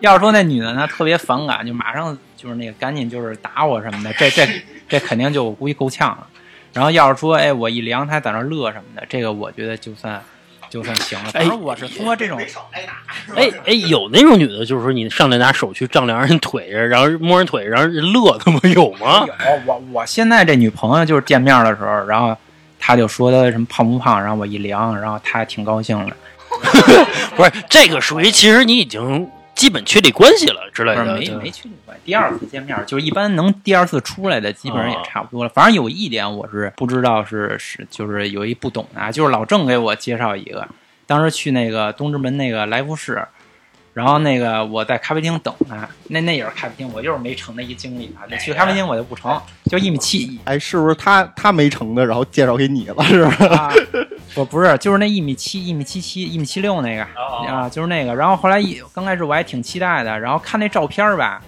[0.00, 4.46] 要是说那女的呢特别反感，就马上就是那个赶紧就是打我什么的，这这
[4.86, 6.26] 这肯定就我估计够呛了。
[6.74, 10.20] 然后要是说哎我一量他在那乐什么的，这个我觉得就算
[10.68, 11.30] 就算行了。
[11.30, 12.38] 反正我是通过这种。
[13.34, 19.24] 哎哎，有那种女的，就是说你上来拿手去丈量人腿，然后摸人腿，然后人乐，他妈有吗？
[19.26, 22.36] 有我我现在这女朋友就是见面的时候，然后
[22.78, 26.16] 她就说她什么胖不胖，然后我一量，然后她还挺高兴的。
[27.34, 31.04] 不是，这个属于其实你已经基本确立关系了之类的。
[31.04, 35.50] 不是没确立关系，第二次见面就是一般能第二次出来的，基本上也差不多了。
[35.50, 40.68] 反正有一点我是不知道是是就是有一不懂的啊，就是老郑给我介绍一个，
[41.06, 43.26] 当时去那个东直门那个来福士。
[43.92, 48.26] 然后那个我在咖啡厅等他，那那也是咖啡厅，我就是没成的一经历啊。
[48.28, 49.40] 那去咖啡厅我就不成，
[49.70, 53.44] 就一米七一哎，是不是他他没成的，然后介绍给你了，是不是？
[53.44, 53.72] 啊，
[54.34, 57.06] 不不是，就是那一米七、一米七七、一米七六那个
[57.48, 58.14] 啊，就是那个。
[58.14, 61.40] 然后后来一刚开始我还挺期待的，然后看那照片儿吧，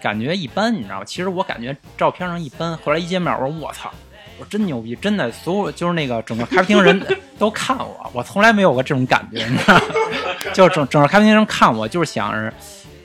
[0.00, 1.04] 感觉一般，你知道吧？
[1.04, 2.76] 其实我感觉照片上一般。
[2.78, 3.90] 后来一见面，我说我操，
[4.38, 7.02] 我说真牛逼，真的，所有就是那个整个咖啡厅人
[7.38, 9.82] 都看我，我从来没有过这种感觉，你知道吗？
[10.54, 12.52] 就整整个咖啡厅人看我，就是想着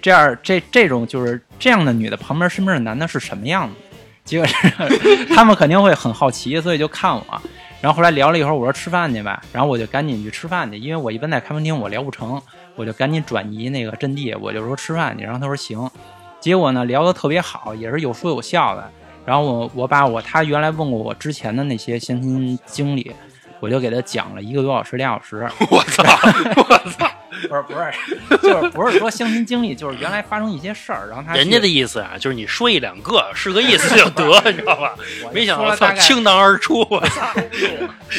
[0.02, 3.76] 这样这这种就是这样的女的旁边身边的男的是什么样子。
[4.24, 7.42] 结果是 他们肯定会很好奇，所以就看我。
[7.84, 12.42] 然后后来聊了一会儿，我说吃饭去吧，然后我就赶紧去吃饭去，因为我一般在咖啡厅我聊不成，
[12.78, 15.26] 我就赶紧转移那个阵地，我就说吃饭去。
[15.26, 15.92] 然后他说行，
[16.40, 18.90] 结果呢聊得特别好，也是有说有笑的。
[19.26, 23.12] 然后我我把我他原来问过我之前的那些相亲经历，
[23.60, 25.46] 我就给他讲了一个多小时俩小时。
[25.70, 26.04] 我操！
[26.56, 27.12] 我操！
[27.62, 34.96] 不是不是， 就是不是说相亲经历，就是原来发生一些事儿，然后他人家的意思啊，就是你说一两个是个意思就得， 你知道吧？
[35.34, 37.34] 没想到操说了大概倾囊而出，我操！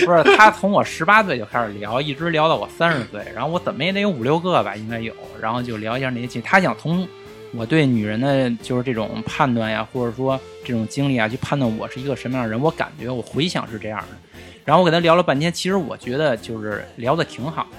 [0.07, 6.41] 不是他从我十八岁就开始聊，一直聊到我三十岁，然后我怎么也得有五六个吧，应该有，然后就聊一下那些情。
[6.43, 7.07] 他想从
[7.53, 12.61] 我对女人的就是这种判断呀，或者说这种经历啊，去判断我是一个什么样的人。
[12.61, 17.79] 我感觉我回想是这样的，然后我跟他聊了半天，其实我觉得就是聊的挺好的，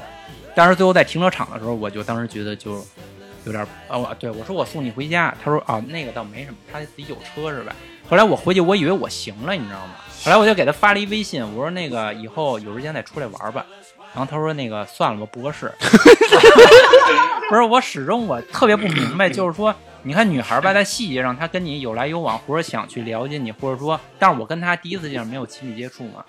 [0.56, 2.84] 但是最后在停车场的时候，我就当时觉得就
[3.44, 7.76] 有点啊，我对我说我送你回家，他说啊那个倒没什么，他自己有车是吧？
[8.10, 9.96] 后来我回去，我以为我行了，你知道吗？
[10.24, 13.66] 后来我就给他发了一微信，我说那个以后有时间再出来玩吧。
[14.14, 15.70] 然后他说那个算了吧，不合适。
[17.50, 26.24] 不是我始终我特别不明白，就是说，你看女孩吧，在细节上她跟你有来有往，或者想去了解你，或者说，但是我跟她第一次见面没有亲密接触嘛，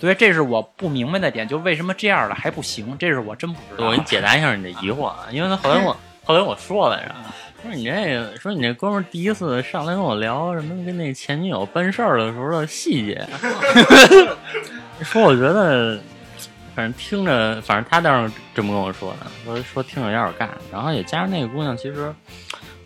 [0.00, 3.86] 所以这是我不明白的点，就为什么这样了还不行，这是我真不知道。
[3.86, 7.14] 我给你解答一下你的疑惑啊，因为他后来我 后来我说来着，
[7.62, 13.24] 说你这个说你这哥们儿第一次上来跟我聊什么跟那前女友办事儿的时候的细节，
[15.04, 16.00] 说我觉得
[16.74, 22.12] 反正听着，反正他倒是这么跟我说的，说说听着有点干，然后也加上那个姑娘，其实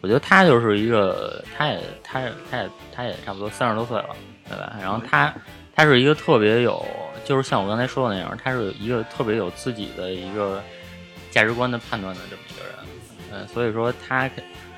[0.07, 4.11] 我觉得他就是一个，他也他也他也他也差不多三十多岁了，
[4.49, 4.77] 对吧？
[4.81, 5.35] 然后他，
[5.75, 6.81] 他是一个特别有，
[7.25, 10.63] 就是像我刚才说的那样，他是一个特别有自己的一个
[11.33, 12.75] 价值观的判断的这么一个人，
[13.33, 14.31] 嗯，所以说他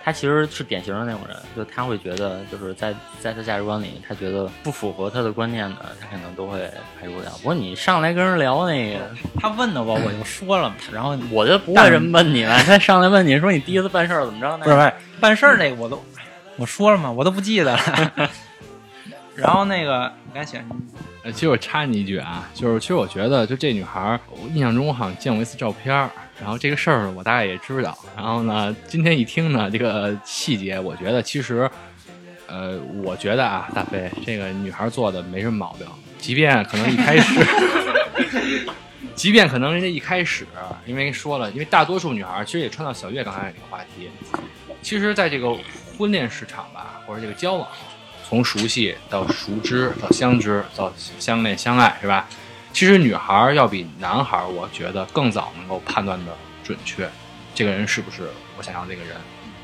[0.08, 6.60] 她其实是典型的那种人，就他会觉得就是在在他价值观里，他觉得不符合他的观念的，他可能都会
[6.98, 7.30] 排除掉。
[7.32, 9.00] 不过你上来跟人聊那个，
[9.38, 12.58] 他问的我，我就说了嘛，然后我就不会这么问你了。
[12.60, 14.64] 他上来问你说你第一次办事儿怎么着呢？
[14.64, 16.02] 不是办事儿那个我都
[16.56, 18.30] 我说了嘛，我都不记得了。
[19.36, 20.58] 然后那个你赶紧
[21.22, 26.08] 呃，其实我插你一句啊，就是其实我觉得，就这女孩，我印象中我好像见过一次照片儿，
[26.40, 27.96] 然后这个事儿我大概也知道。
[28.16, 31.70] 然后呢，今天一听呢，这个细节，我觉得其实，
[32.46, 35.86] 呃，我觉得啊，大飞这个女孩做的没什么毛病，
[36.18, 37.46] 即便可能一开始，
[39.14, 40.46] 即便可能人家一开始，
[40.86, 44.08] 因为说了，因为大多数女孩其实也穿到小月刚才那个话题，
[44.82, 45.56] 其实在这个
[45.98, 47.68] 婚恋市场吧，或者这个交往。
[48.28, 52.28] 从熟悉到熟知到相知到相恋相爱，是吧？
[52.78, 56.30] 其实女孩要比男孩，我觉得更早能够判断的
[56.62, 57.08] 准确，
[57.52, 59.16] 这个人是不是我想要这个人。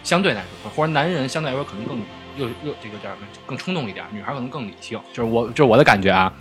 [0.02, 1.98] 相对来说，或者男人相对来说可能更
[2.36, 6.32] 又又这个叫什么更冲动一点，女孩可能更理性，就是我就是我的感觉啊。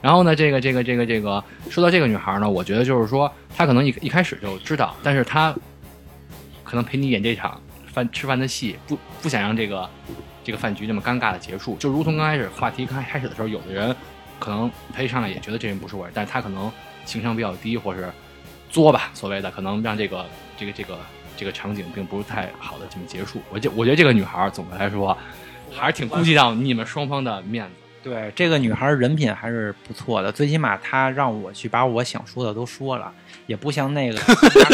[0.00, 5.52] 然后呢，这个这个这个这个说到这个女孩呢，我觉得就是说她可能一一开始就知道，但是她
[6.62, 7.60] 可能陪你演这场
[7.92, 9.90] 饭吃饭的戏，不不想让这个
[10.44, 11.74] 这个饭局这么尴尬的结束。
[11.80, 13.96] 就如同刚开始话题刚开始的时候，有的人
[14.42, 16.70] 可能他一上来也觉得这人不是我，但是他可能
[17.04, 18.10] 情商比较低，或是
[18.68, 20.26] 作吧，所谓的可能让这个
[20.56, 20.98] 这个这个
[21.36, 23.40] 这个场景并不是太好的这么结束。
[23.50, 25.16] 我觉我觉得这个女孩儿总的来说
[25.70, 27.72] 还是挺顾及到你们双方的面子。
[28.02, 33.12] 对这个女孩人品还是不错的，最起码她让我去把我想说的都说了，
[33.52, 34.18] 也不像那个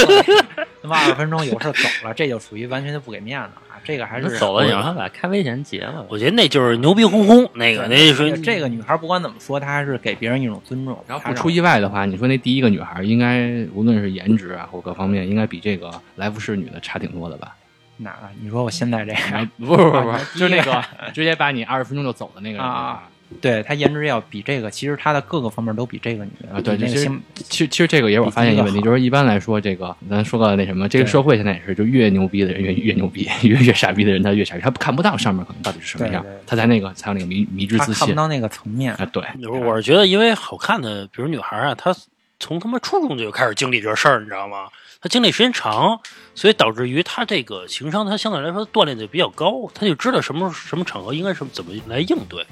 [0.81, 3.75] 他妈二十分钟有事走了，这就属于完全就不给面子啊。
[3.83, 6.07] 这个还是走了，你让他把咖啡钱结了。
[6.09, 10.97] 我觉得那就是牛逼哄哄，那个那是这个女孩不管怎么说，她还是给别人一种尊重。
[11.09, 17.57] 然后不出意外的话，你说那第一个女孩应该无论是颜值啊或各方面，应该比这个来福士女的差挺多的吧？
[17.97, 18.29] 哪个？
[18.41, 19.49] 你说我现在这个？
[19.59, 23.03] 不不不不啊，就那个直接把你二十分钟就走的那个人啊
[23.41, 38.95] 对她颜值要比这个，其实她的各个方面都比这个女的啊，对，其实其实其实这个也是我发现一个问题，就是一般来说，这个咱说个那什么，这个社会现在也是，就越牛逼的人越越牛逼，越越傻逼的人他越傻逼，他看不到上面可能到底是什么样他在那个才有那个迷迷之自信看不到那个层面。
[38.95, 41.95] 啊，对，我是觉得，因为好看的，比如女孩啊，她
[42.41, 44.69] 从他妈初中就开始经历这事儿，你知道吗？
[45.01, 46.01] 她经历时间长，
[46.35, 52.45] 所以导致于她这个情商，她相对来说锻炼的比较高，她就知道什么什么场合应该是怎么来应对。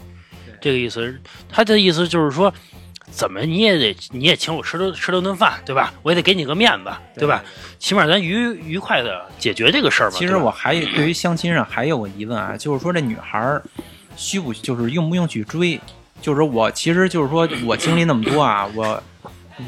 [0.67, 1.17] 这个意思，
[1.49, 2.53] 他的意思就是说，
[3.09, 5.95] 怎么你也得你也请我吃顿吃了顿饭，对吧？
[6.03, 7.45] 我也得给你个面子，对吧？
[7.79, 8.33] 起码咱愉
[8.65, 10.17] 愉快的解决这个事儿吧。
[10.19, 13.63] 其实我还对于相亲上还有个疑问啊，就是说这女孩儿
[14.17, 15.81] 需不就是用不用去追？
[16.21, 19.01] 就是我其实就是说我经历那么多啊，我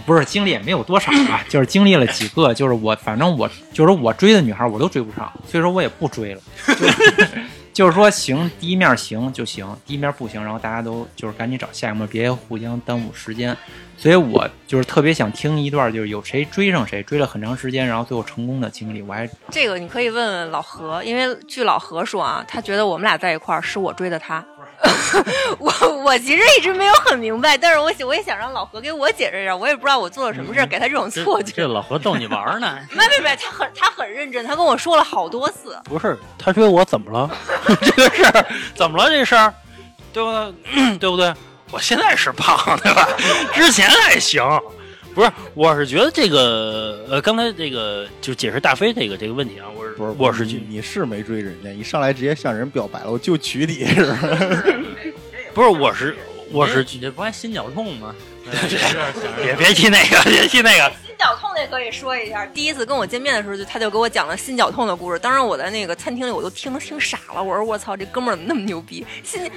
[0.05, 6.41] 不是经历也没有多少啊，就是经历了几个，就是我反正我就是我追的女孩我都追不上，所以说我也不追了。
[7.79, 13.57] 就是说行，第一面行就行，第一面不行，然后大家都就是赶紧找下一面，别互相耽误时间。
[13.97, 19.01] 所以我就是特别想听一段，就是有谁追上谁，追了很长时间，然后最后成功的经历。
[19.01, 24.45] 我还这个你可以问问老何，因为据老何说啊，他觉得我们俩在一块儿是我追的他。
[25.59, 25.73] 我
[26.05, 31.53] 我其实一直没有很明白，但是我我也想让老何给我解释一下，我也不知道我做了什么事儿给他这种错觉。
[31.53, 35.77] 这老何逗你玩呢， 没没没，他很他很认真，他跟我说了好多次。
[35.85, 37.31] 不是他追我怎么了？
[37.83, 39.11] 这个事儿怎么了？
[39.11, 39.53] 这事儿，
[40.12, 40.97] 对不对？
[40.99, 41.35] 对不对？
[41.71, 43.09] 我现在是胖，对吧？
[43.53, 44.43] 之前还行。
[45.14, 54.19] 不是，我是觉得这个呃，刚才这个就解释大飞这个这个问题啊，我是不是，我是觉你你是没追人家，一上来直接向人表白了，我就娶你是吧？
[55.53, 56.17] 不是我是
[56.53, 58.15] 我是你这不还心绞痛吗？
[59.43, 65.19] 别别提那个，别提那个，心绞痛那可以说一下，第一次跟我见面的时候，就他就给我讲了心绞痛的故事。
[65.19, 67.43] 当时我在那个餐厅里，我都听听傻了。
[67.43, 69.05] 我说我操，这哥们儿怎么那么牛逼？
[69.23, 69.51] 心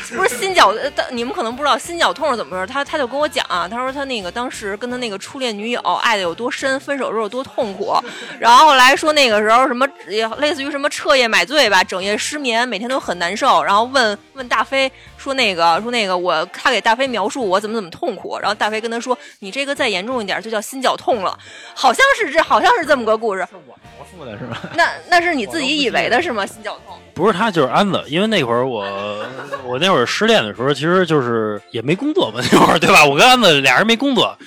[0.16, 2.72] 不是心绞，呃你们可能不知道心绞痛是怎么回事。
[2.72, 7.94] 他他就跟我讲啊，他说他那个当时跟他那个初恋女友爱的有多深，分手时候有多痛苦。
[8.38, 13.62] 然后后来说那个时候什么也类似于什么彻夜买醉吧，整夜失眠，每天都很难受。
[13.62, 21.38] 然后问问大飞说那个说那个我他给大飞描述我怎么怎么痛苦，然后大飞跟他说你这个再严重一点就叫心绞痛了，
[21.74, 23.42] 好像是这好像是这么个故事。
[23.50, 24.62] 是我描述的是吧？
[24.76, 26.46] 那那是你自己以为的是吗？
[26.46, 26.96] 心绞痛？
[27.12, 28.86] 不是他就是安子，因为那会儿我
[29.66, 33.04] 我那会儿失恋的时候，其实就是也没工作嘛，那会儿对吧？
[33.04, 34.38] 我跟安子俩人没工作，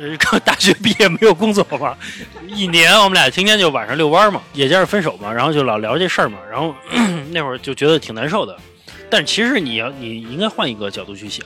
[0.00, 1.94] 呃，刚大学毕业没有工作嘛，
[2.48, 6.74] 一年我们俩天天就晚上遛弯嘛，也加上分手嘛，然后就老聊这事儿嘛，然后
[7.32, 8.56] 那会儿就觉得挺难受的。
[9.08, 11.44] 但其实你要你应该换一个角度去想，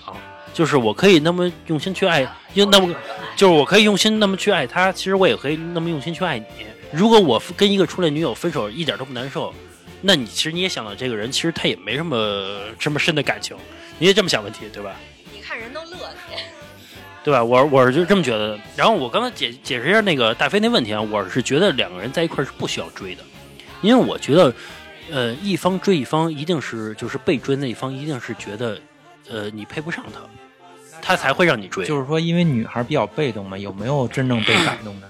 [0.52, 2.94] 就是我可以那么用心去爱，用那么
[3.36, 6.46] 就是我可以用心那么去爱他，其实我也可以那么用心去爱你。
[6.92, 9.54] 如果我跟一个初恋女友分手一点都不难受，
[10.00, 13.56] 那你其实你也想到这个人，其实他也没什么这么深的感情，
[13.98, 14.96] 你也这么想问题，对吧？
[15.32, 15.96] 你看人都乐
[16.28, 16.36] 你。
[17.22, 17.44] 对吧？
[17.44, 18.58] 我我是就这么觉得。
[18.74, 23.22] 然后我刚才解解释一下那个大飞那问题啊，我是觉得两个人在一块儿是不需要追的，
[23.82, 24.50] 因为我觉得，
[25.10, 28.78] 呃，一方追一方一定是就是被追那一方一定是觉得，
[29.28, 30.20] 呃，你配不上他，
[31.02, 31.84] 他才会让你追。
[31.84, 35.09] 就是说，因为女孩比较被动嘛，有没有真正被感动的？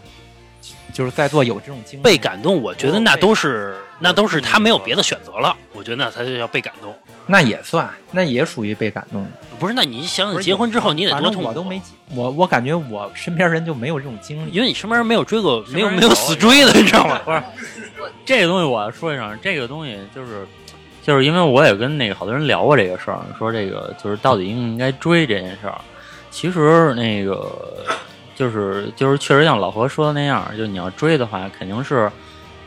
[1.01, 6.95] 就是在座有这种经历被感动，我觉得那都是那都是他没有别的选择了，我觉得那才叫被感动。
[7.27, 9.27] 那也算，那也属于被感动。
[9.59, 11.81] 不是，那你想想结婚之后你得多痛苦，我都没，
[12.15, 14.51] 我我感觉我身边人就没有这种经历。
[14.51, 17.19] 因为你身边人没有追过，没有没有死追的，你知道吗？
[17.25, 17.43] 不是，
[18.27, 20.47] 这个东西我要说一声，这个东西就是，
[21.03, 25.81] 就是因为我也跟那个好多人聊过这个事儿，说这个就是到底应不应该追这件事儿。
[26.31, 27.51] 其实那个
[28.41, 32.11] 就是就是确实像老何说的那样，就你要追的话，肯定是，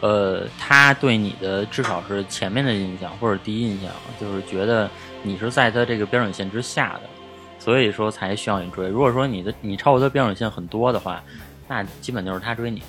[0.01, 3.89] 呃，他对你的至少是前面的印象或者第一印象，
[4.21, 4.87] 就是觉得
[5.23, 7.09] 你是在他这个标准线之下的，
[7.57, 8.87] 所以说才需要你追。
[8.87, 11.23] 如果说你的你超过他标准线很多的话，
[11.67, 12.83] 那基本就是他追你，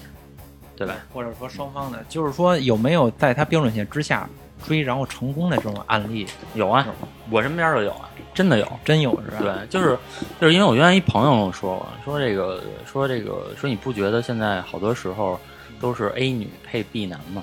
[0.76, 0.94] 对吧？
[1.10, 4.28] 或者说双方的，就是说有没有在他标准线之下
[4.66, 6.26] 追然后成功的这种案例？
[6.52, 6.86] 有啊，
[7.30, 8.80] 我身边就有啊，真的有。
[8.84, 9.38] 真有是吧？
[9.40, 9.96] 对，就是
[10.40, 15.38] 就是因为我原来一朋友跟我说过，说这个说这个说你不觉得现在好多时候
[15.80, 17.42] 都是 A 女配 B 男吗？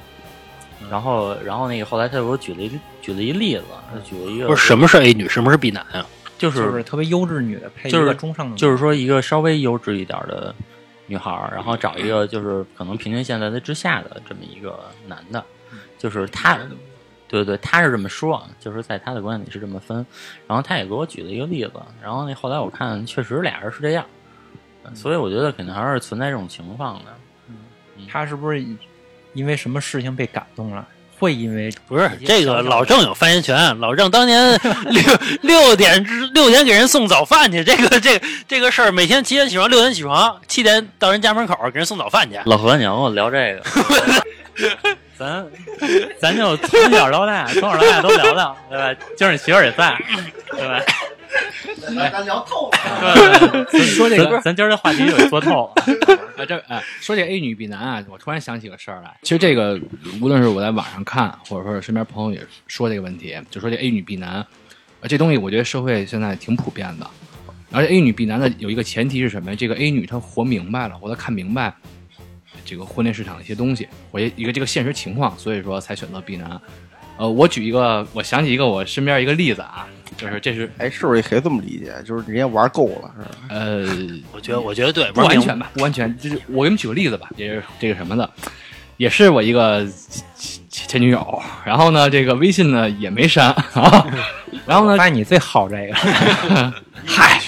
[0.90, 6.06] 然后然后那个后来他给我举了一举了一例子，他举了一个不是什么是 A 女，什么是 B 男啊？
[6.38, 10.54] 就就是是特别优质女的配一就是个中上的女，就是说一个稍微优质一点的
[11.06, 15.44] 女孩儿，然后找一个就是可能平均线在她之下的这么一个男的，
[16.00, 16.58] 就是他，
[17.32, 20.06] 对对对，他是这么说，啊就是在他的观点里是这么分，
[20.46, 21.72] 然后他也给我举了一个例子，
[22.04, 24.06] 然后那后来我看确实俩人是这样，
[24.94, 27.06] 所以我觉得肯定还是存在这种情况的。
[28.12, 28.62] 他是不是
[29.34, 30.86] 因为什么事情被感动了？
[31.20, 34.60] 会因为不是这个老郑有发言权，老郑当年
[34.90, 35.04] 六
[35.44, 42.40] 六点之六点给人送早饭去，这个这个这个事儿，每天七点起床，六点起床，七点到人家门口给人送早饭去。
[42.46, 43.62] 老何，你要跟我聊这个，
[45.22, 45.46] 咱
[46.20, 49.02] 咱就从小到大，从小到大都聊聊，对吧？
[49.16, 49.96] 今儿你媳妇儿也在，
[50.50, 50.82] 对吧？
[52.12, 53.66] 咱聊透了。
[53.72, 55.84] 对说这个咱咱今儿这话题就给说透了。
[56.38, 59.16] 啊，这哎，说这 A 女 B 男啊，我突然想起个事儿来。
[59.22, 59.80] 其实这个
[60.20, 64.48] 无论是我在网上看，或者说是身边朋友也说这个问题，就说这 A 女 B 男，啊，
[65.04, 67.08] 这东西我觉得社会现在挺普遍的。
[67.72, 69.56] 而且 A 女 B 男的有一个前提是什么呀？
[69.58, 71.74] 这个 A 女她活明白了，或者看明白
[72.72, 76.50] 这个婚恋市场的一些东西，或者一个这个现实情况，所以说才选择避难。
[77.18, 81.94] 呃，我举一个，我想起一个我身边一个例子啊，就是这是哎，是不是也可以这么理解？
[82.06, 83.32] 就是人家玩够了，是吧？
[83.50, 83.86] 呃
[84.32, 88.28] 我觉得我觉得对，不完全吧，不完全，就是我给你们举个例子吧，也是这个什么的，
[88.96, 89.86] 也是我一个
[90.70, 94.08] 前前女友，然后呢，这个微信呢也没删啊，
[94.66, 95.94] 然后呢，发现你最好这个，
[97.06, 97.40] 嗨，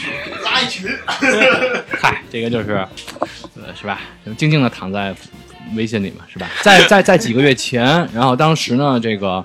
[0.44, 0.92] 拉一群，
[2.00, 2.74] 嗨，这个就是，
[3.20, 3.28] 呃，
[3.76, 4.00] 是吧？
[4.26, 5.16] 就静静的躺在
[5.76, 6.48] 微信里嘛，是吧？
[6.62, 9.44] 在在在几个月前， 然后当时呢，这个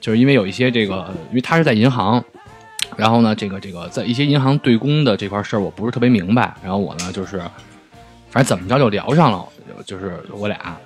[0.00, 2.22] 就是因为有一些这个，因为他是在银行，
[2.96, 7.38] 然后呢，这个这个在一些银行对公的这块事儿，我不是特别明白，然后我呢就是，
[8.30, 9.44] 反正怎么着就聊上了，
[9.84, 10.76] 就是我俩。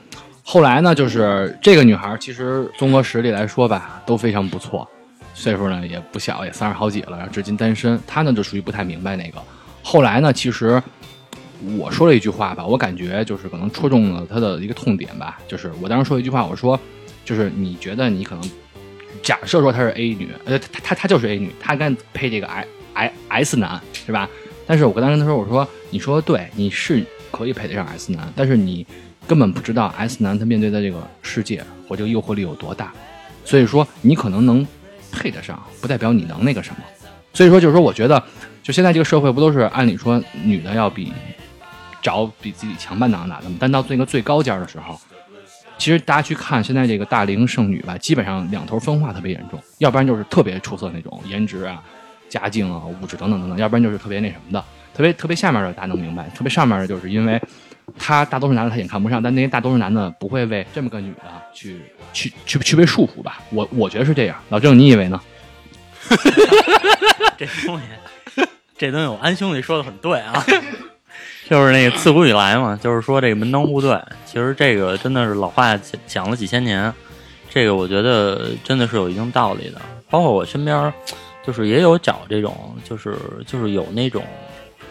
[0.43, 4.89] 后来呢，就是这个女孩，其实综合实力来说吧，都非常不错，
[5.33, 8.01] 岁数呢也不小，也三十好几了，然后至今单身。
[8.07, 9.41] 她呢就属于不太明白那个。
[9.83, 10.83] 后来呢，其实
[11.79, 16.79] 我说了一句话吧，我感觉就是可能戳中了他的一个痛点吧，就是我当时说一句话，我说
[17.25, 18.51] 就是你觉得你可能
[19.23, 24.29] 假设说她是 A 女，呃，她她她就是 A 女，她该配这个 I I S 男是吧？
[24.67, 28.87] 但是我跟当时她说，我说你说对，你是可以配得上 S 男，但是你
[29.27, 32.93] 根本不知道 S 男他面对的这个世界或这个诱惑力有多大，
[33.45, 34.67] 所以说你可能能
[35.13, 36.79] 配得上，不代表你能那个什么。
[37.33, 38.21] 所以说就是说，我觉得
[38.63, 41.13] 就现在这个社会不都是按理说女的要比
[42.03, 43.57] 找比自己强半档的男的吗？
[43.61, 44.99] 但到那个最高尖的时候，
[45.79, 51.83] 其实大家去看现在这个大龄剩女吧，基本上两头分化特别严重，要不然就是特别出色那种颜值啊、
[52.29, 57.41] 家境啊、物质等等等等，要不然就是特别那什么的，特别特别下面的大家能明白，特别上面的就是因为
[57.99, 61.23] 他大多数男的他也看不上，但那些大多数男的不会为这么个女的
[61.53, 61.81] 去
[62.13, 63.41] 去去去被束缚吧？
[63.51, 64.37] 我我觉得是这样。
[64.51, 65.21] 老郑，你以为呢？
[67.37, 67.85] 这东西，
[68.77, 70.45] 这东西我安兄弟说的很对啊，
[71.51, 75.77] 就是那个自古以来嘛，就是说这个门当户对，其实这个真的是老话
[76.07, 76.95] 讲了几千年，
[77.51, 79.83] 这个我觉得真的是有一定道理的。
[80.09, 80.95] 包括我身边，
[81.45, 84.23] 就是也有找这种，就是就是有那种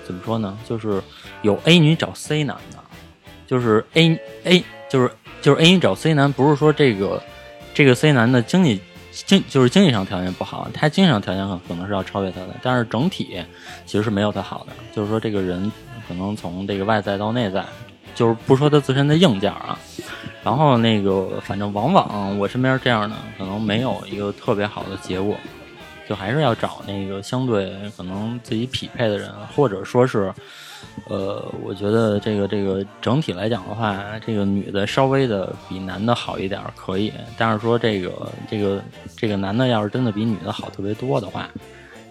[0.03, 1.01] 怎么说呢，就是
[1.43, 2.77] 有 A 女找 C 男的，
[3.47, 5.09] 就是 A A 就是
[5.41, 7.23] 就是 A 女找 C 男，不是说这个
[7.73, 8.81] 这个 C 男的经济
[9.13, 13.41] 经就是经济上条件不好，他经济上条件可能是要超越他的，但是整体
[13.85, 14.73] 其实是没有他好的。
[14.93, 15.71] 就是说这个人
[16.09, 17.63] 可能从这个外在到内在，
[18.13, 19.79] 就是不说他自身的硬件啊，
[20.43, 25.37] 然后那个反正往往我身边这样的可能没有一个特别好的结果，
[26.09, 30.33] 就还是要找那个相对可能自己匹配的人，或者说是。
[31.09, 38.81] 呃，我觉得这个这个整体来讲的话，这个女的稍微的比男的好一点可以，但是说这个这个
[39.15, 41.49] 这个男的要是真的比女的好特别多的话，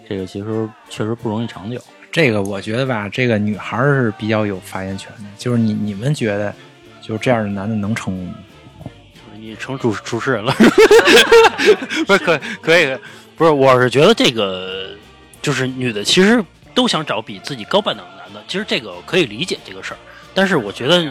[0.07, 1.79] 这个其实确实不容易长久。
[2.11, 5.23] 这个我觉得吧，这个女孩儿是比较有发言权的。
[5.37, 6.53] 就是你你们觉得，
[7.01, 8.33] 就是这样的男的能成功吗？
[9.41, 10.53] 你成主主持人了，
[12.05, 12.97] 不是可可以，
[13.37, 14.89] 不是，我是觉得这个
[15.41, 16.43] 就是女的其实
[16.75, 19.97] 都想找比自己高半档的男的，其实这个可以理解这个事儿，
[20.33, 21.09] 但是我觉得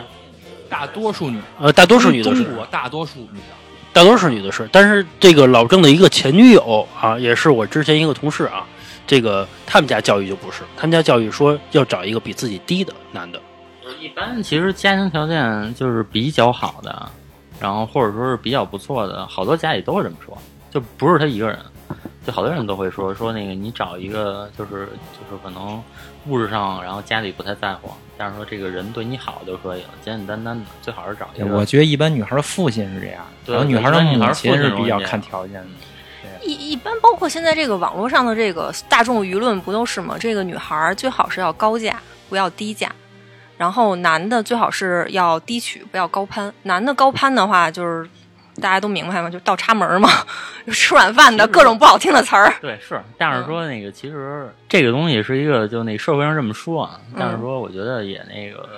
[0.68, 3.54] 大多数女，呃，大多数女的是中国大多数女的，
[3.94, 8.66] 大多数女的是，但是这个老郑的一个前女友啊，也是我之前一个同事啊，
[9.08, 13.40] 这个他们家教育就不是，他们家教育说要找一个比自己低的男的，
[13.98, 17.10] 一般其实家庭条件就是比较好的，
[17.58, 20.36] 然后或者说是比较不错的，好多家里都会这么说，
[20.70, 21.58] 就不是他一个人，
[22.26, 25.82] 就好多人都会说说那个你找一个就是就是可能
[26.26, 31.46] 物质上，然后家里不太在乎，但是说这个人对你好就可以了，简简单单的，最好是找一个。
[31.56, 35.68] 我觉得一般女孩的父亲是这样，对然后女孩的母亲是比较看条件的。
[36.42, 40.16] 一一般包括现在这个网络上的这个大众舆论不都是吗？
[40.18, 42.90] 这个女孩儿最好是要高价，不要低价。
[43.56, 46.52] 然后男的最好是要低取，不要高攀。
[46.62, 48.08] 男的高攀的话，就是
[48.60, 50.08] 大家都明白嘛，就倒插门嘛，
[50.64, 52.54] 就吃软饭的各种不好听的词儿。
[52.60, 58.68] 对，是，但是说那个其实这个东西是一个，就那社会上这么说啊，但嗯是说我觉得也那个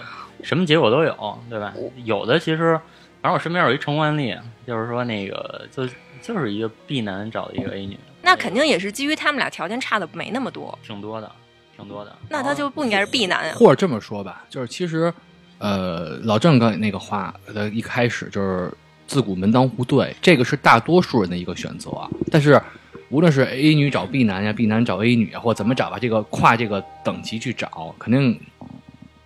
[0.43, 1.75] 什么结果都有，对吧？
[2.05, 2.81] 有的其实，
[3.21, 4.35] 反正我身边有一成功案例，
[4.67, 5.87] 就是说那个就
[6.23, 11.31] 就是一个 B 男找的一个 A 女，那肯定也是基于他们俩条件差的没那么多，挺多的，
[11.77, 12.17] 挺多的。
[12.29, 13.55] 那他就不应该是 B 男呀。
[13.57, 15.13] 或者这么说吧，就是其实，
[15.59, 18.73] 呃，老郑刚才那个话的一开始就是
[19.07, 22.09] 自古门当户对，这个是大多数人的一个选择啊。
[22.31, 22.61] 但是
[23.09, 28.39] 无论是 A 女找 B 男呀，B 男找 A 女啊，或怎么找吧，这个跨这个等级去找，肯定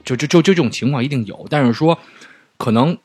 [0.04, 1.46] 就就就就这种情况一定有。
[1.50, 1.98] 但是说，
[2.56, 2.96] 可能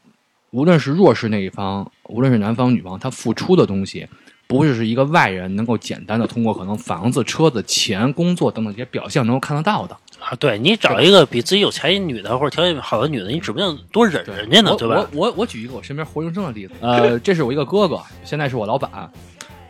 [0.51, 4.07] 无论是弱势那一方，无论是男方女方，他付出的东西
[4.47, 9.95] 不是是一个外人能够简单的通过可能房子、车子、钱、工作等等这些表象能够看得到的。
[10.19, 15.07] 啊，对你找一个比自己有钱一女的或者条件好的女的，你指不定多忍人家呢，对吧？
[15.13, 19.09] 我我我举一个我身边活生生的例子，呃，这是我一个哥哥，现在是我老板。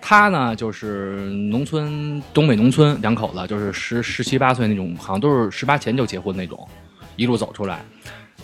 [0.01, 1.17] 他呢，就是
[1.51, 6.67] 农村东北农村两口子，就是十十七八岁那种，好像都是十八前就结婚那种，
[7.15, 7.83] 一路走出来。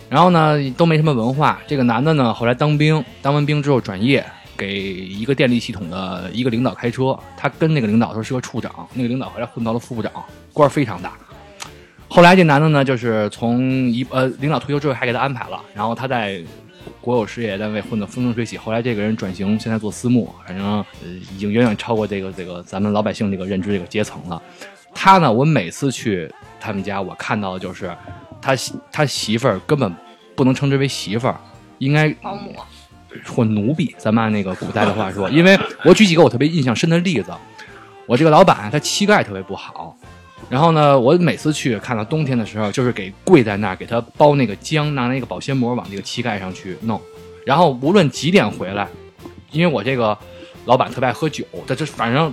[0.08, 1.60] 然后呢，都没什么文化。
[1.66, 4.24] 这个男的呢，后来当兵，当完兵之后转业，
[4.56, 7.18] 给一个电力系统的一个领导开车。
[7.36, 10.12] 他跟那个领导说是个处长，那个领导后来混到了副部长，
[10.52, 11.12] 官儿非常大。
[12.08, 16.40] 后来这男的呢，就是从一呃领导退休之后还给他安排了，然后他在
[17.00, 18.56] 国有事业单位混得风生水起。
[18.56, 24.40] 后来这个人转型，现在做私募，反正呃已经远远超过这个这个咱们老百姓这个认知这个阶层了。
[24.94, 27.94] 他呢，我每次去他们家，我看到的就是
[28.46, 29.92] 他媳他媳妇儿根本
[30.36, 31.36] 不能称之为媳妇儿，
[31.78, 32.54] 应该保姆，
[33.24, 35.28] 或奴婢，咱们按那个古代的话说。
[35.30, 37.32] 因为我举几个我特别印象深的例子，
[38.06, 39.96] 我这个老板他膝盖特别不好，
[40.48, 47.00] 然后呢，我每次去看到冬天的时候，就是给跪在那儿给他包那个浆，拿那个保鲜膜往这个膝盖上去弄，
[47.44, 48.86] 然后无论几点回来，
[49.50, 50.16] 因为我这个
[50.66, 52.32] 老板特别爱喝酒，他这反正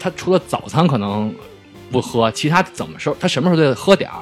[0.00, 1.32] 他除了早餐可能
[1.92, 4.18] 不喝，其他怎么时候他什么时候都得喝点儿。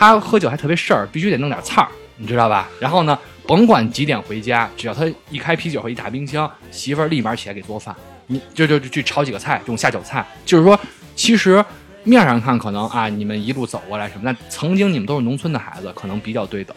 [0.00, 2.66] 他喝酒还特别事儿，必须得弄点菜儿，你知道吧？
[2.80, 7.94] 然后呢，甭管几点回家，只要他一开啤酒和一打冰箱，媳妇儿立马起来给做饭，
[8.26, 10.26] 你就就就去炒几个菜，这种下酒菜。
[10.46, 10.80] 就是说，
[11.14, 11.62] 其实
[12.02, 16.74] 面上看可能啊，你们一路走过来什么，但曾经你们都是农村的孩子，可能比较对等。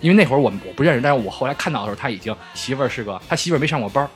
[0.00, 4.10] 因为那会儿我我不认识，但是我后来看到的时候，他已经媳妇儿是个他媳妇儿没上过班儿，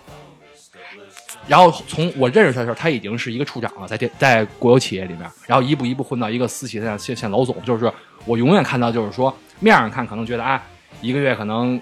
[1.46, 7.92] 然后从我认识他的时候，他已经是一个处长了，在电在国有企业里面，然后一步一步混到一个私企，像像像老总，就是
[8.28, 10.62] 我永远看到就是说面上看可能觉得啊，
[11.00, 11.80] 一个月可能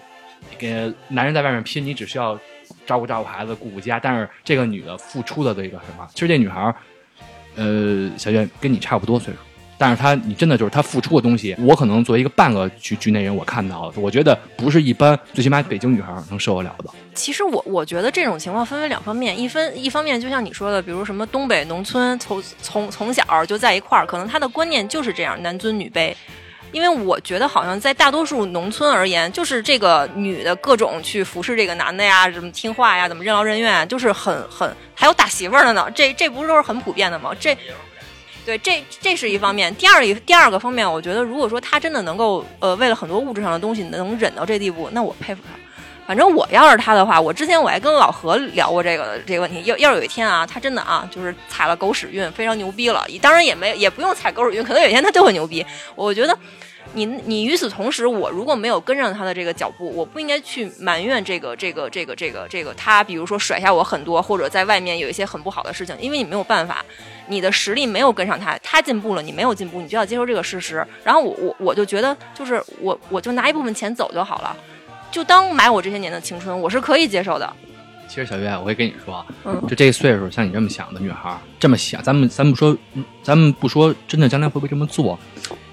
[0.56, 2.38] 给男人在外面拼，你只需要
[2.86, 6.72] 照顾照顾孩子，顾顾家，但是这个女的付出的这个什么，其实这女孩，
[7.56, 9.40] 呃，小月跟你差不多岁数。
[9.78, 16.90] 但是他，你真的就是他付出的东西，我可能作为一个半个局局内人，我看到了，我觉得不是一般，最起码北京女孩能受得了的。
[17.14, 26.14] 其实我我觉得这种情况分为两方面，一分一方面就像你说的，比如什么东北农村从从从小就在一块儿，可能他的观念就是这样，男尊女卑。
[26.72, 37.30] 因为我觉得好像在大多数农村而言，就是这个女的各种去服侍这个男的呀，怎么听话呀，怎么任劳任怨，就是很很还有打媳妇儿的呢，这这不是都是很普遍的吗？
[37.38, 37.56] 这。
[38.46, 39.74] 对，这这是一方面。
[39.74, 45.58] 第二一第二个方面，我觉得如果说他真的能够呃为了很多物质上的东西能忍到这地步，那我佩服他。
[46.06, 49.60] 反正我要是他的话，我之前我还跟老何聊过这个这个问题。
[49.64, 55.66] 要要是有一天啊，他真的啊就是踩了狗屎运，非常牛逼了，当然也没也不用踩狗屎运，可能有一天他就会牛逼。
[55.96, 56.38] 我觉得。
[56.92, 66.82] 你你与此同时，我如果没有跟上他的这个脚步，我不应该去埋怨这个这个这个这个这个他，比如说甩下我很多，或者在外面有一些很不好的事情，因为你没有办法，
[67.28, 70.86] 你的实力没有跟上他，他进步了，你没有进步，你就要接受这个事实。
[71.04, 74.56] 然后我我我就觉得，就是我我就拿一部分钱走就好了，
[75.10, 77.52] 就当买我这些年的青春，我是可以接受的。
[78.08, 85.18] 其实小月，我会跟你说，嗯就这个岁数，像你这么想的女孩儿，这么想，咱们咱们不说，嗯咱们不说真的将来会不会这么做，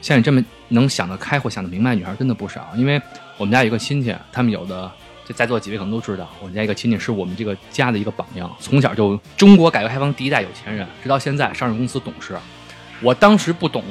[0.01, 2.67] 像你这么能想得开或想得明白女孩儿真的不少。
[2.75, 2.99] 因为
[3.37, 5.02] 我们家有一个亲戚，他们有的这
[5.33, 12.37] 在座几位可能都知道，我们家一个亲戚是我们这个家的一个榜样，从小就中国改革开放第一代有钱人，直到现在上市公司董事。
[13.01, 13.83] 我当时不懂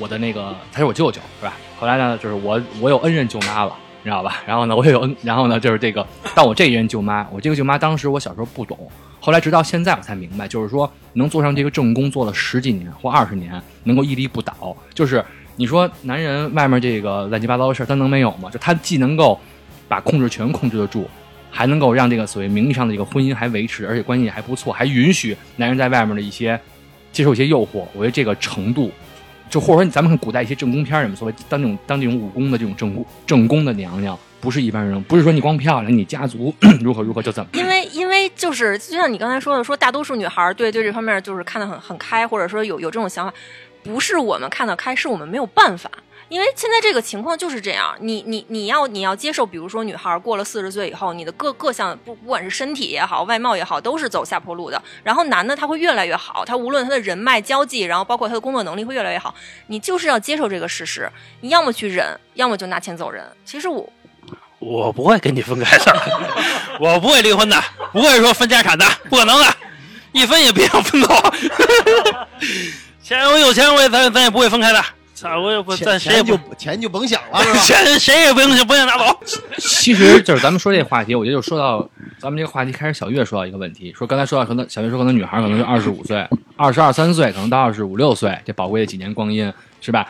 [0.00, 1.52] 我的那个，他是我舅舅是吧？
[1.78, 3.72] 后来呢，就是我我有恩人舅妈了。
[4.02, 4.40] 你知道吧？
[4.46, 8.78] 然后呢，我也有恩，然后呢，就是这个但我这一任舅妈，我这个舅妈当时我小时候不懂，
[9.18, 15.24] 后来直到现在我才明白，就是说能做上这个正宫，做了十几年或二十年，能够屹立不倒，就是
[15.56, 18.48] 你说男人外面这个乱七八糟的事，他能没有吗？
[18.48, 19.40] 就他既能够
[19.88, 21.08] 把控制权控制得住，
[21.50, 26.58] 还能够让这个所谓名义上的这个婚姻还维持，而且关系还不错，还允许男人在外面的一些
[27.12, 28.90] 接受一些诱惑，我觉得这个程度。
[29.48, 37.50] 就或者说咱们看古代一些正宫片儿里面，所谓当这种当这种武功的这种正宫正宫的娘娘，不是一般人，不是说你光漂亮，你家族 如何如何就怎么。
[37.52, 43.32] 因为因为就是就像你刚才说的，说大多数女孩儿对对这方面就是看得很很开，或者说有有这种想法，
[43.84, 45.88] 不是我们看得开，是我们没有办法。
[46.28, 54.82] 因为现在这个情况就是这样，你你你要你要接受，比如说女孩儿过了四十岁以后，你的各各项不不管是身体也好，外貌也好，都是走下坡路的。
[55.04, 59.34] 然后男的他会越来越好，他无论他的人脉交际，然后包括他的工作能力会越来越好。
[59.68, 61.08] 你就是要接受这个事实，
[61.42, 63.24] 你要么去忍，要么就拿钱走人。
[63.44, 63.88] 其实我
[64.58, 65.96] 我不会跟你分开的，
[66.80, 67.62] 我不会离婚的，
[67.92, 69.56] 不会说分家产的，不可能的，
[70.10, 71.08] 一分也别想分走。
[73.00, 74.84] 钱我有钱，我也咱咱也不会分开的。
[75.16, 77.58] 操，我也不，咱谁也钱不就钱就甭想了， 是吧？
[77.60, 79.18] 钱谁也不用不想拿走。
[79.58, 81.88] 其实就是咱们说这个话题，我觉得就说到
[82.18, 89.50] 咱们这个话题开始，小月说到一个问题，说刚才说到可能小月说可能女孩可能是二十五岁、二十二三岁，可能到二十五六岁这宝贵的几年光阴，
[89.80, 90.06] 是吧？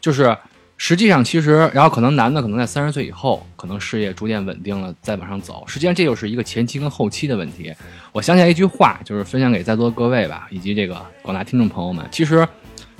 [0.00, 0.36] 就是
[0.76, 5.64] 实际上其实，然后可能男的可能在三十岁以后，可能事业逐渐稳定了，再往上走。
[5.66, 7.74] 实际上这就是一个前期跟后期的问题。
[8.12, 12.04] 我想起来一句话，就是分享给在座各位吧，以及这个广大听众朋友们。
[12.12, 12.46] 其实，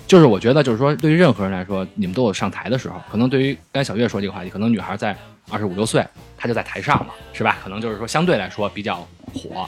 [0.07, 3.01] 就是我觉得，就是说，对于任何人来说，你们都有上台的时候。
[3.11, 5.17] 可能对于刚才小月说这个话题，可能女孩在
[5.51, 7.57] 二十五六岁，她就在台上了，是吧？
[7.65, 9.67] 可能就是说相对来说比较火。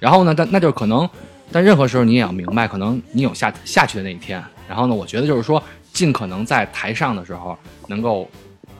[0.00, 1.08] 然后呢，但那就是可能，
[1.52, 4.42] 但任何时候你也要明白，可能你有下下去的那一天。
[4.66, 5.62] 然后呢，我觉得就是说，
[5.92, 7.56] 尽可能在台上的时候
[7.88, 8.28] 能够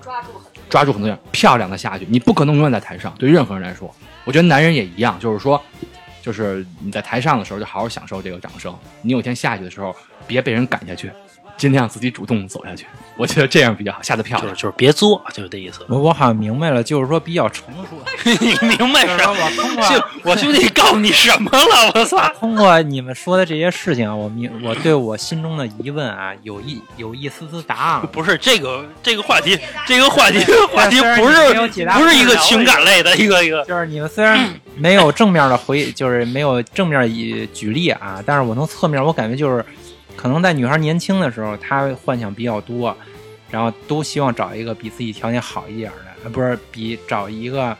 [0.02, 2.06] 抓住很多抓住很多人，漂亮的下去。
[2.08, 3.94] 你不可能永远在台上，对于任何人来说，
[4.24, 5.62] 我觉得男人也一样，就是说，
[6.24, 8.74] 就是你在台上的时候就好好享受这个掌声。
[9.02, 9.94] 你有一天下去的时候，
[10.26, 11.10] 别被人赶下去，
[11.58, 12.86] 尽量自己主动走下去。
[13.18, 14.48] 我觉得这样比较好，下得漂亮。
[14.48, 15.84] 就是就是别作，就是这意思。
[15.86, 18.02] 我我好像明白了，就是说比较成熟。
[18.40, 19.36] 你明白什么？
[19.38, 21.92] 我通过 就我兄弟告诉你什么了？
[21.94, 22.26] 我操！
[22.40, 28.08] 通过你们说的这些事情啊，我明我对我心中的疑问啊，有一有一丝丝答案。
[28.10, 29.56] 不是这个这个话题，
[29.86, 30.38] 这个话题
[30.74, 33.64] 话题不是不是一个情感类的一个一个。
[33.66, 39.64] 就是你们虽然没有正面的回， 就是没有正面以举例啊，但是我从侧面我感觉就是，
[40.16, 42.96] 可能在女孩年轻的时候，她幻想比较多，
[43.50, 47.76] 然后都希望找一个比自己条件好一点的，呃，不是比找一个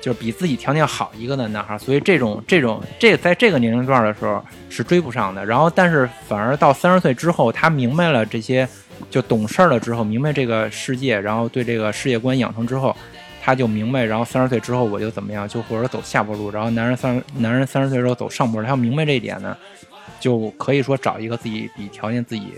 [0.00, 5.44] 就是比自己条件好一个的男孩，所以这种这种这在这个年龄段的时候是追不上的。
[5.44, 8.68] 然后，但是反而到三十岁之后，她明白了这些，
[9.10, 12.96] 就懂事了之后，明白这个世界，然后对这个世界观养成之后，
[13.44, 16.48] 他就明白，然后三十岁之后我就怎么样，就或者走下坡路。
[16.52, 19.56] 然后男人三男人三十岁之后走上坡路，他要明白这一点呢，
[20.20, 22.52] 就可以说找一个自己比条件自己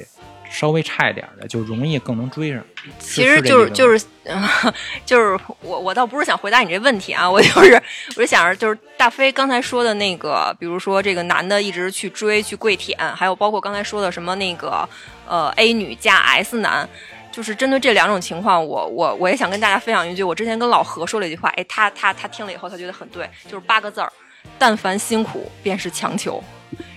[0.50, 2.62] 稍微差一点的，就容易更能追上。
[2.98, 4.04] 其实就是就是是
[5.06, 7.82] 就是我我倒不是想回答你这问题啊，我就是
[8.16, 14.86] 我是想着就是大飞刚才说的那个，比如说这个男的一直去追去跪舔，还有包括刚才说的什么那个
[15.26, 16.86] 呃 A 女加 S 男。
[17.34, 24.12] 就是针对这两种情况，我我我也想跟大家分享一句，我之前跟老何说了一句话，哎，他他他听了以后，他觉得很对，就是八个字儿：
[24.56, 26.40] 但凡辛苦，便是强求。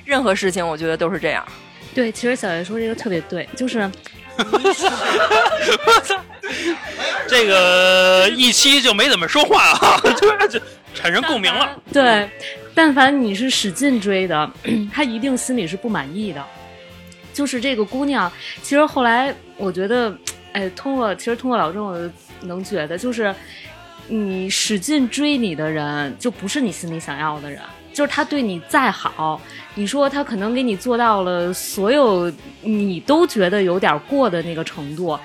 [0.05, 1.43] 任何事情，我觉得都是这样。
[1.95, 3.89] 对，其实小爷说这个特别对，就是
[7.27, 10.59] 这个一期就没怎么说话啊， 就就
[10.93, 11.75] 产生共鸣了。
[11.91, 12.29] 对，
[12.75, 14.47] 但凡你是使劲追的，
[14.93, 16.45] 他一定心里是不满意的。
[17.37, 18.31] 就是这个姑娘，
[18.63, 20.11] 其实后来我觉得，
[20.53, 22.11] 哎，通过其实通过老郑，我
[22.41, 23.31] 能觉得，就是
[24.07, 27.61] 你使劲追你的人，就不是你心里想要的人。
[27.93, 29.39] 就是他对你再好，
[29.75, 32.31] 你说他可能给你做到了所有
[32.61, 35.19] 你都觉得有点过的那个程度，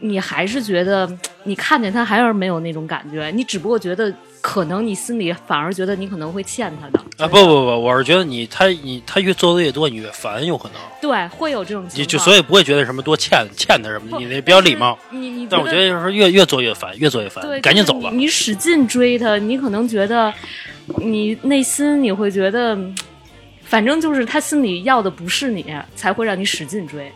[0.00, 1.10] 你还是觉得
[1.44, 10.74] 你看见他还是没有那种感觉，你只不过觉得可能你心里反而觉得你可能会欠他的啊，不不不，我是觉得你他你他越做的越多，你越烦，有可能。
[11.00, 12.00] 对，会有这种情况。
[12.00, 14.98] 你就所以不会觉得什么多欠欠他什么，你那比较礼貌。
[15.10, 18.10] 你你，但我觉得就是越越做越烦，越做越烦，，赶紧走吧。
[18.12, 20.32] 你你使劲追他，你可能觉得
[20.98, 22.94] 你内心你会觉得，嗯
[23.64, 25.64] 反正就是他心里要的不是你，
[25.96, 27.10] 才会让你使劲追。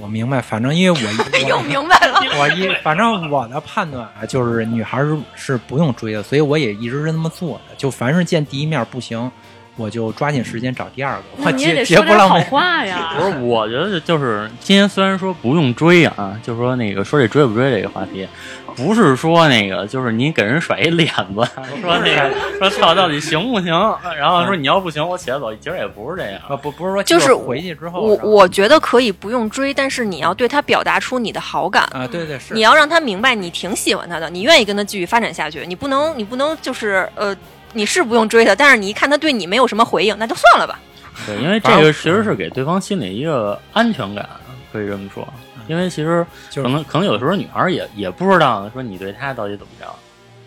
[0.00, 1.06] 我明白，反正因为我
[1.48, 7.74] 又我明白了，我一反正我的判断啊，就是女孩是是不用追的，所以我也一直是那么做的。
[7.76, 9.30] 就凡是见第一面不行，
[9.78, 12.50] 我就抓紧时间找第二个，我那你也得说点好不浪费。
[12.50, 13.14] 话呀。
[13.16, 18.28] 不是，我觉得就是今天虽然说不用追啊，就说那个说这追不追这个话题，
[18.76, 21.48] 不是说那个就是你给人甩一脸子，
[21.80, 23.72] 说那个说操到底行不行，
[24.18, 26.40] 然后说你要不行我起来走，其实也不是这样。
[26.48, 31.84] 啊，不不是说就是回去之后，我我觉得可以不用追，但是你要对他表达出你的好感。
[31.92, 35.64] 啊，对对是，你要让他明白你挺喜欢他的，你愿意跟他继续发展下去。
[35.66, 37.34] 你不能，你不能就是呃，
[37.78, 40.80] 你是不用追他，但是你一看他对你没有什么回应，那就算了吧。
[41.24, 44.28] 对，因为这个其实是给对方心里一个安全感，
[44.72, 45.26] 可以这么说。
[45.68, 49.86] 因为其实就是可能可能有时候女孩也也不知道说你对她到底怎么着。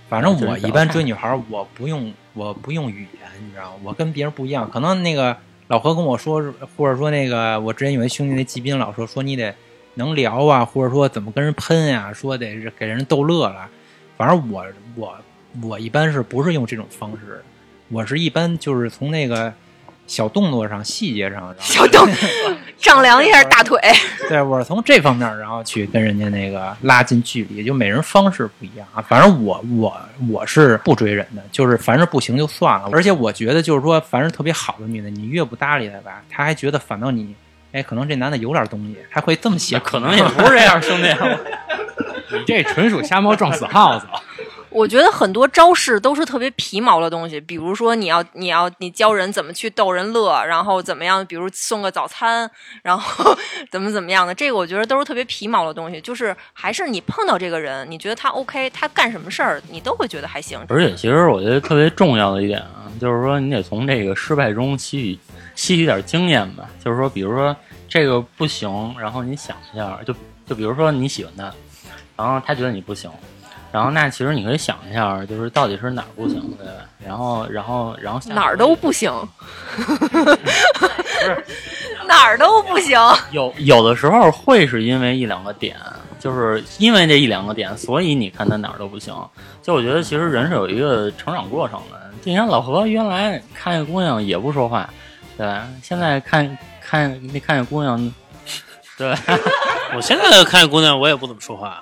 [0.10, 3.80] 反正我一般追女孩，我不用我不用语言，你知道吗？
[3.84, 4.70] 我跟别人不一样。
[4.70, 6.44] 可能那个老何跟我说，
[6.76, 9.56] 或者说那个我之前有一兄弟那季斌老说说你得
[9.94, 13.70] 能聊啊，或者说怎么跟人喷呀、说得是给人逗乐了。
[14.18, 14.66] 反正我
[14.96, 15.16] 我
[15.62, 17.44] 我一般是不是用这种方式？
[17.90, 19.54] 我是一般就是从那个
[20.08, 22.08] 小动作上、细节上，然后小动
[22.80, 23.78] 丈量一下大腿，
[24.30, 29.02] 对，我是从这方面，然后去跟人家那个拉近距离，就每人方式不一样啊。
[29.02, 32.90] 反正我我我是不追人的，就是凡是不行就算了。
[32.94, 37.36] 而且我觉得就是说，凡是特别好的女的，你越不搭理她吧，她还觉得反倒你，
[37.74, 39.80] 哎，可能这男的有点东西，还会这么想。
[39.82, 41.10] 可能也不是这样，兄弟。
[42.34, 44.08] 你这纯属瞎猫撞死耗子。
[44.72, 52.50] 我觉得很多招式都是特别皮毛的东西，比如说你要你要你教人怎么去逗人乐，然后怎么样，比如送个早餐，
[52.82, 53.38] 然后
[53.70, 56.00] 怎么怎么样的，这个我觉得都是特别皮毛的东西。
[56.00, 60.58] 就是还是你碰到这个人，你觉得他 OK，他干什么事儿你都会觉得还行。
[60.70, 65.20] 而且其实我觉得特别重要的一点啊，就是说你得从这个失败中吸取
[65.54, 66.70] 吸取点经验吧。
[66.84, 67.54] 就是说，比如说
[67.90, 70.16] 这个不行，然后你想一下，就
[70.46, 71.54] 就比如说你喜欢他，
[72.16, 73.12] 然后他觉得你不行。
[73.72, 76.74] 然后那其实你可以想一下，就是到底是哪儿不行，对吧？
[77.00, 79.12] 然后然后然后下哪儿都不行，
[79.76, 79.84] 不
[81.24, 81.46] 是
[82.08, 83.00] 哪儿都不行。
[83.32, 85.78] 有有的时候会是因为一两个点，
[86.20, 89.14] 就是因为这一两个点，所以你看他哪儿都不行。
[89.64, 92.00] 就我觉得其实人是有一个成长过程的。
[92.22, 94.88] 就你看老何原来看见姑娘也不说话，
[95.38, 95.68] 对吧？
[95.82, 98.14] 现在看看那看见姑娘，
[98.98, 99.16] 对，
[99.96, 101.82] 我现在看见姑娘，我也不怎么说话。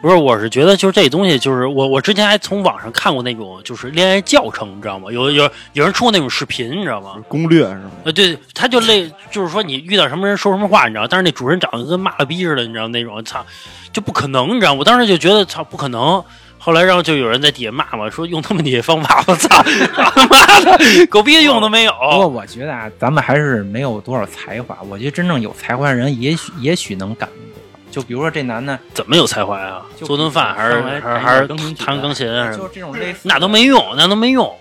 [0.00, 5.10] 不是，我是觉得就是这东西，就是我我之前还从网上看过那种就是恋爱教程，你知道吗？
[5.10, 7.16] 有有有人出过那种视频，你知道吗？
[7.26, 7.90] 攻略是吗？
[8.04, 11.06] 呃，对，他就类就是说你遇到什么人说什么话，你知道？
[11.08, 13.44] 但是那主人长得跟骂了逼似的，你知道那种，操，
[13.92, 14.72] 就不可能，你知道？
[14.72, 16.22] 我当时就觉得操，不可能。
[16.60, 19.62] 后来然后就有人在底下骂嘛，说用他们那些方法， 我操，
[19.94, 21.92] 他 妈的狗逼用都没有。
[21.92, 24.76] 不过我觉得啊，咱们还是没有多少才华。
[24.88, 27.28] 我觉得真正有才华的人，也许也许能感。
[27.90, 29.82] 就比如说这男的，怎么有才华呀？
[29.96, 32.52] 就做顿饭还是还是还是弹个钢琴曲弹钢琴啊？
[32.56, 34.56] 就是这种类似，那都没用，那都没用，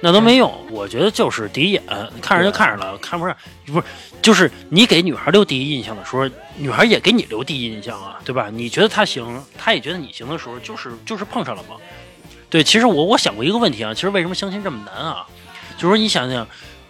[0.00, 0.52] 那都没用。
[0.70, 1.82] 我觉得就是第一眼
[2.20, 3.36] 看着就看上了，看不上
[3.66, 3.86] 不是，
[4.20, 8.48] 就是你给女孩留第一印象的时候，女孩也给你留第一印象啊，对吧？
[8.52, 11.76] 你觉得她行，她也觉得你行的时候，就是就是碰上了嘛。
[12.48, 15.26] 对，其实我我想过一个问题啊，其实为什么相亲这么难啊？
[15.76, 16.46] 就是说你想想，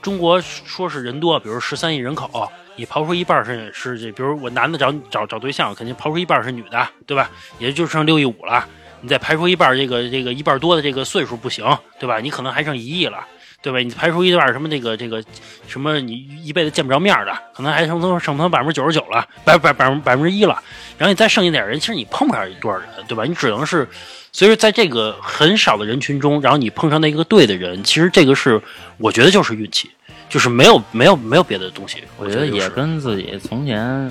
[0.06, 7.28] 中国说是人多，比如十三亿人口，你刨出一半是是，比如我男的找找找对象，肯定刨出一半是女的，对吧？
[7.58, 8.64] 也就剩六亿五了。
[9.00, 11.66] 你再排除一半这个这个一半多的这个岁数不行，
[11.98, 12.20] 对吧？
[12.20, 13.26] 你可能还剩一亿了，
[13.66, 13.80] 对吧？
[13.80, 15.20] 你排除一段什么这个这个
[15.66, 20.62] 什么你一辈子见不着面的，可能还剩他剩他百分之九十九了，百百百分百分之一了。
[20.96, 23.24] 然后你再剩一点人，其实你碰不上一段人，对吧？
[23.24, 23.88] 你只能是，
[24.30, 28.62] 所以说在这个很少的人群中，然后你碰上那个对的人，其实这个是
[28.98, 29.90] 我觉得就是运气，
[30.28, 32.04] 就是没有没有没有别的东西。
[32.18, 34.08] 我觉得也跟自己从前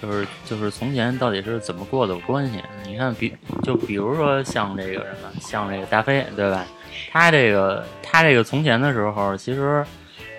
[0.00, 2.60] 就是就是从前到底是怎么过的有关系。
[2.86, 3.34] 你看，比
[3.64, 6.64] 就比如说像这个什么，像这个大飞，对吧？
[7.10, 9.84] 他这个他这个从前的时候，其实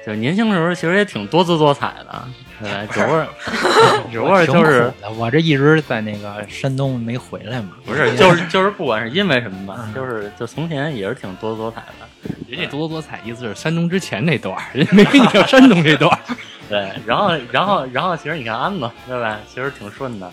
[0.06, 2.24] 就年轻的时候，其实也挺多姿多彩的，
[2.60, 2.88] 对吧？
[2.92, 3.28] 只不过
[4.12, 12.30] 只不过就是我这一直在那个山东没回来嘛，不是就是 就是不管是因为什么吧，就是就从前也是挺多姿多彩的。
[12.48, 16.18] 人家多姿多彩意思是山东之前那段，人家没跟你聊山东这段。
[16.70, 19.38] 对，然后然后然后，其实你看安子，对吧？
[19.48, 20.32] 其实挺顺的，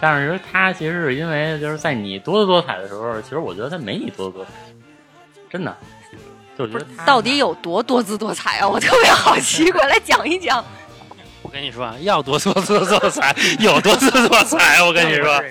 [0.00, 4.50] 但是他其实是因为就是在你多姿多彩的时候，其实我觉得他没你多姿多彩，
[5.56, 5.74] 真的，
[6.58, 8.68] 就我觉得到底有多多姿多彩啊？
[8.68, 10.62] 我特别好奇， 快来讲一讲。
[11.40, 14.82] 我跟你说，啊，要多姿多多彩，有多姿多彩。
[14.82, 15.42] 我跟你说，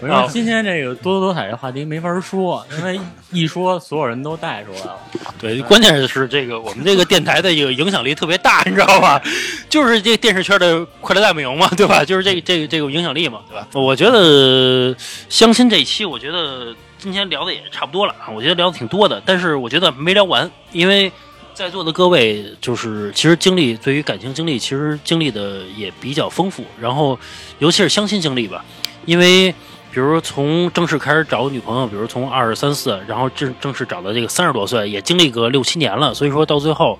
[0.00, 3.00] 我说今天这个多姿多彩这话题没法说，因为
[3.30, 4.98] 一说所有人都带出来了。
[5.38, 9.22] 对，关键是这个我们这个电台的一个影响力特别大，你知道吧？
[9.70, 12.04] 就是这电视圈的快乐大本营嘛，对吧？
[12.04, 13.66] 就是这个这个这个影响力嘛，对吧？
[13.72, 14.94] 我觉得
[15.28, 16.74] 相亲这一期，我觉得
[17.04, 21.12] 今天聊的也差不多了啊，我觉得聊的挺多的，但是我觉得没聊完，因为
[21.52, 27.18] 在座的各位就是其实经历对于感情经历，其实经历的也比较丰富，然后
[27.58, 28.64] 尤其是相亲经历吧，
[29.04, 29.54] 因为。
[29.92, 36.98] 比如从正式开始找女朋友，比如从二十三四，然后正正式找到这个三十多岁，也经历个六七年了，所以说到最后，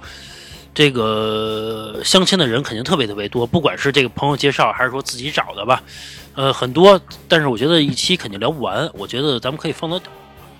[0.72, 5.82] 这个相亲的人肯定特别特别多，不管是这个朋友介绍还是说自己找的吧，
[6.34, 7.00] 呃，很多。
[7.28, 10.00] 但是我觉得一期肯定聊不完，我觉得咱们可以放到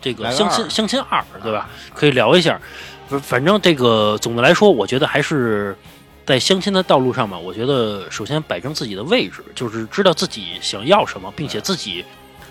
[0.00, 1.68] 这个相亲相亲二，对吧？
[1.94, 2.60] 可以聊一下。
[3.08, 5.76] 不反正这个总的来说，我觉得还是
[6.24, 12.04] 在相亲的道路上嘛，我觉得首先摆正自己的位置，就是知道自己想要什么，并且自己。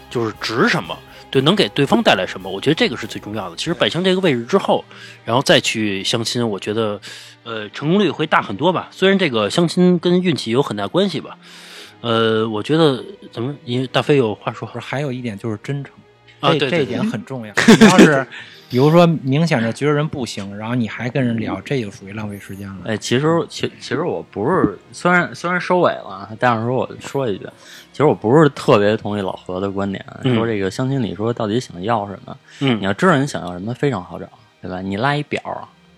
[0.09, 0.95] 就是值什么，
[1.31, 3.55] 对，能给对方带来什么，我觉得这个是最重要的。
[3.55, 4.85] 其实摆清这个位置之后，
[5.25, 7.01] 然后再去相亲，我觉得，
[7.43, 8.89] 呃，成功率会大很多吧。
[8.91, 11.35] 虽然这个相亲跟运气有很大关系吧，
[12.03, 13.01] 呃，我觉得
[13.31, 15.93] 怎么，因为大飞有话说不是还有一点就是真诚
[16.41, 17.53] 啊对对这这一点很重要。
[17.79, 18.27] 你要是
[18.69, 22.77] 比如说明显的觉得人不行，然后你还跟人聊，这就属于浪费时间了。
[22.85, 27.45] 哎，其实其其实我不是，虽然虽然收尾了，但是说我说一句，
[27.93, 34.27] 其实我不是特别同意老何的观点，嗯说这个相亲里说到底想要什么，嗯你要知道你想要什么非常好找，
[34.61, 34.81] 对吧？
[34.81, 35.41] 你拉一表，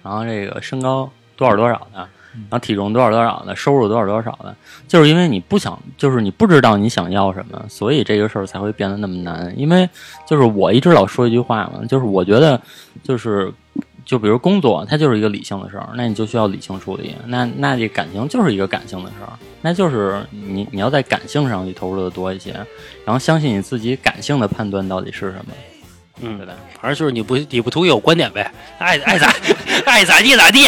[0.04, 2.08] 然后这个身高多少多少的，
[2.50, 4.56] 然后体重多少多少的，收入多少多少的，
[4.88, 9.54] 就是因为你不想，就是你不知道你想要什么，所以这个事儿才会变得那么难。
[9.58, 9.90] 因为
[10.28, 12.60] 就是我一直老说一句话嘛，就是我觉得
[13.04, 13.54] 就是。
[14.06, 17.16] 就比如工作，它就是一个理性的事儿，那你就需要理性处理。
[17.26, 19.34] 那那这感情就是一个感性的事儿，
[19.64, 22.52] 那就是你你要在感性上去投入的多一些，
[23.04, 25.54] 然后相信你自己感性的判断到底是什么，
[26.22, 26.54] 嗯对吧？
[26.80, 29.34] 反正就是你不你不同意我观点呗，爱爱咋
[29.86, 30.66] 爱咋地咋地，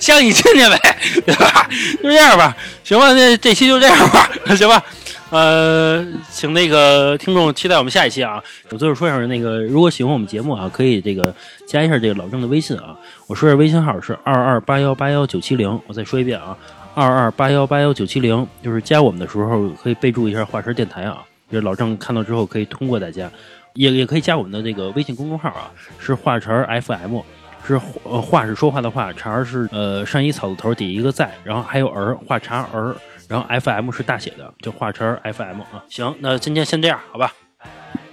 [0.00, 1.68] 相信亲戚呗，对吧？
[2.02, 4.82] 就这样吧，行吧，那这期就这样吧，行吧。
[5.30, 8.42] 呃，请那个听众期待我们下一期啊。
[8.70, 11.32] 我最后说一下，那个如果喜欢我们节目啊，可以这个
[11.68, 12.96] 加一下这个老郑的微信啊。
[13.28, 15.80] 我说一下微信号是二二八幺八幺九七零。
[15.86, 16.56] 我再说一遍啊，
[16.96, 21.18] 二二八幺八幺九七零，就是加我们的时候可以备注一下“华晨电台”啊，
[21.48, 23.30] 就是老郑看到之后可以通过大家，
[23.74, 27.20] 也也可以加我们的这个微信公众号啊，是华晨 FM。
[27.66, 32.96] 是呃话是说话的话，茬儿是呃上一草字头底一个在，然后还有儿话茬儿，
[33.28, 35.84] 然后 FM 是大写的，就画茬 FM 啊。
[35.88, 37.32] 行，那今天先这样，好吧？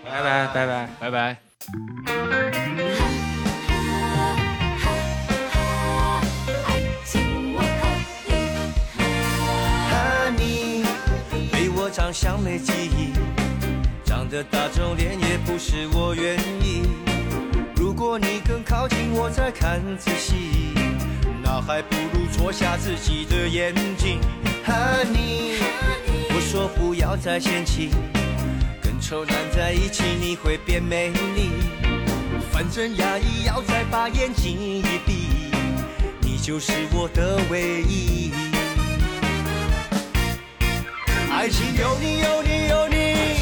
[0.03, 0.89] 拜拜拜拜。
[0.99, 1.37] 拜拜。
[9.89, 10.83] 和你
[11.51, 13.13] 对我长相没记忆，
[14.05, 16.66] 长得大众脸也不是我愿意。
[19.27, 20.71] 我在看仔细，
[21.43, 24.21] 那还不如戳瞎自己的眼睛。
[24.63, 24.73] 和
[25.11, 25.55] 你，
[26.29, 27.89] 我说不要再嫌弃，
[28.81, 31.51] 跟丑男在一起你会变美丽。
[32.53, 35.51] 反正压抑要再把眼睛一闭，
[36.21, 38.31] 你就是我的唯一。
[41.29, 43.36] 爱情有你有你有你，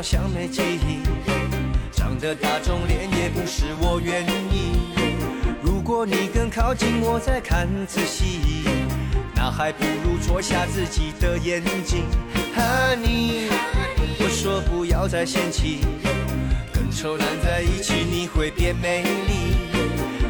[0.00, 1.02] 对我长相没记忆，
[1.92, 4.72] 长得大众脸也不是我愿意。
[5.62, 8.64] 如果你更靠近我再看仔细，
[9.34, 12.04] 那还不如戳瞎自己的眼睛。
[12.54, 13.48] 和你，
[14.20, 15.80] 我说不要再嫌弃，
[16.72, 19.54] 跟丑男在一起你会变美丽。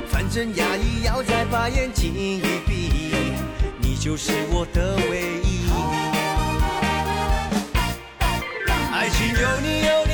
[0.08, 3.14] 反正压抑要再把眼睛一闭，
[3.78, 5.59] 你就是我的唯一。
[9.20, 10.09] 情有你有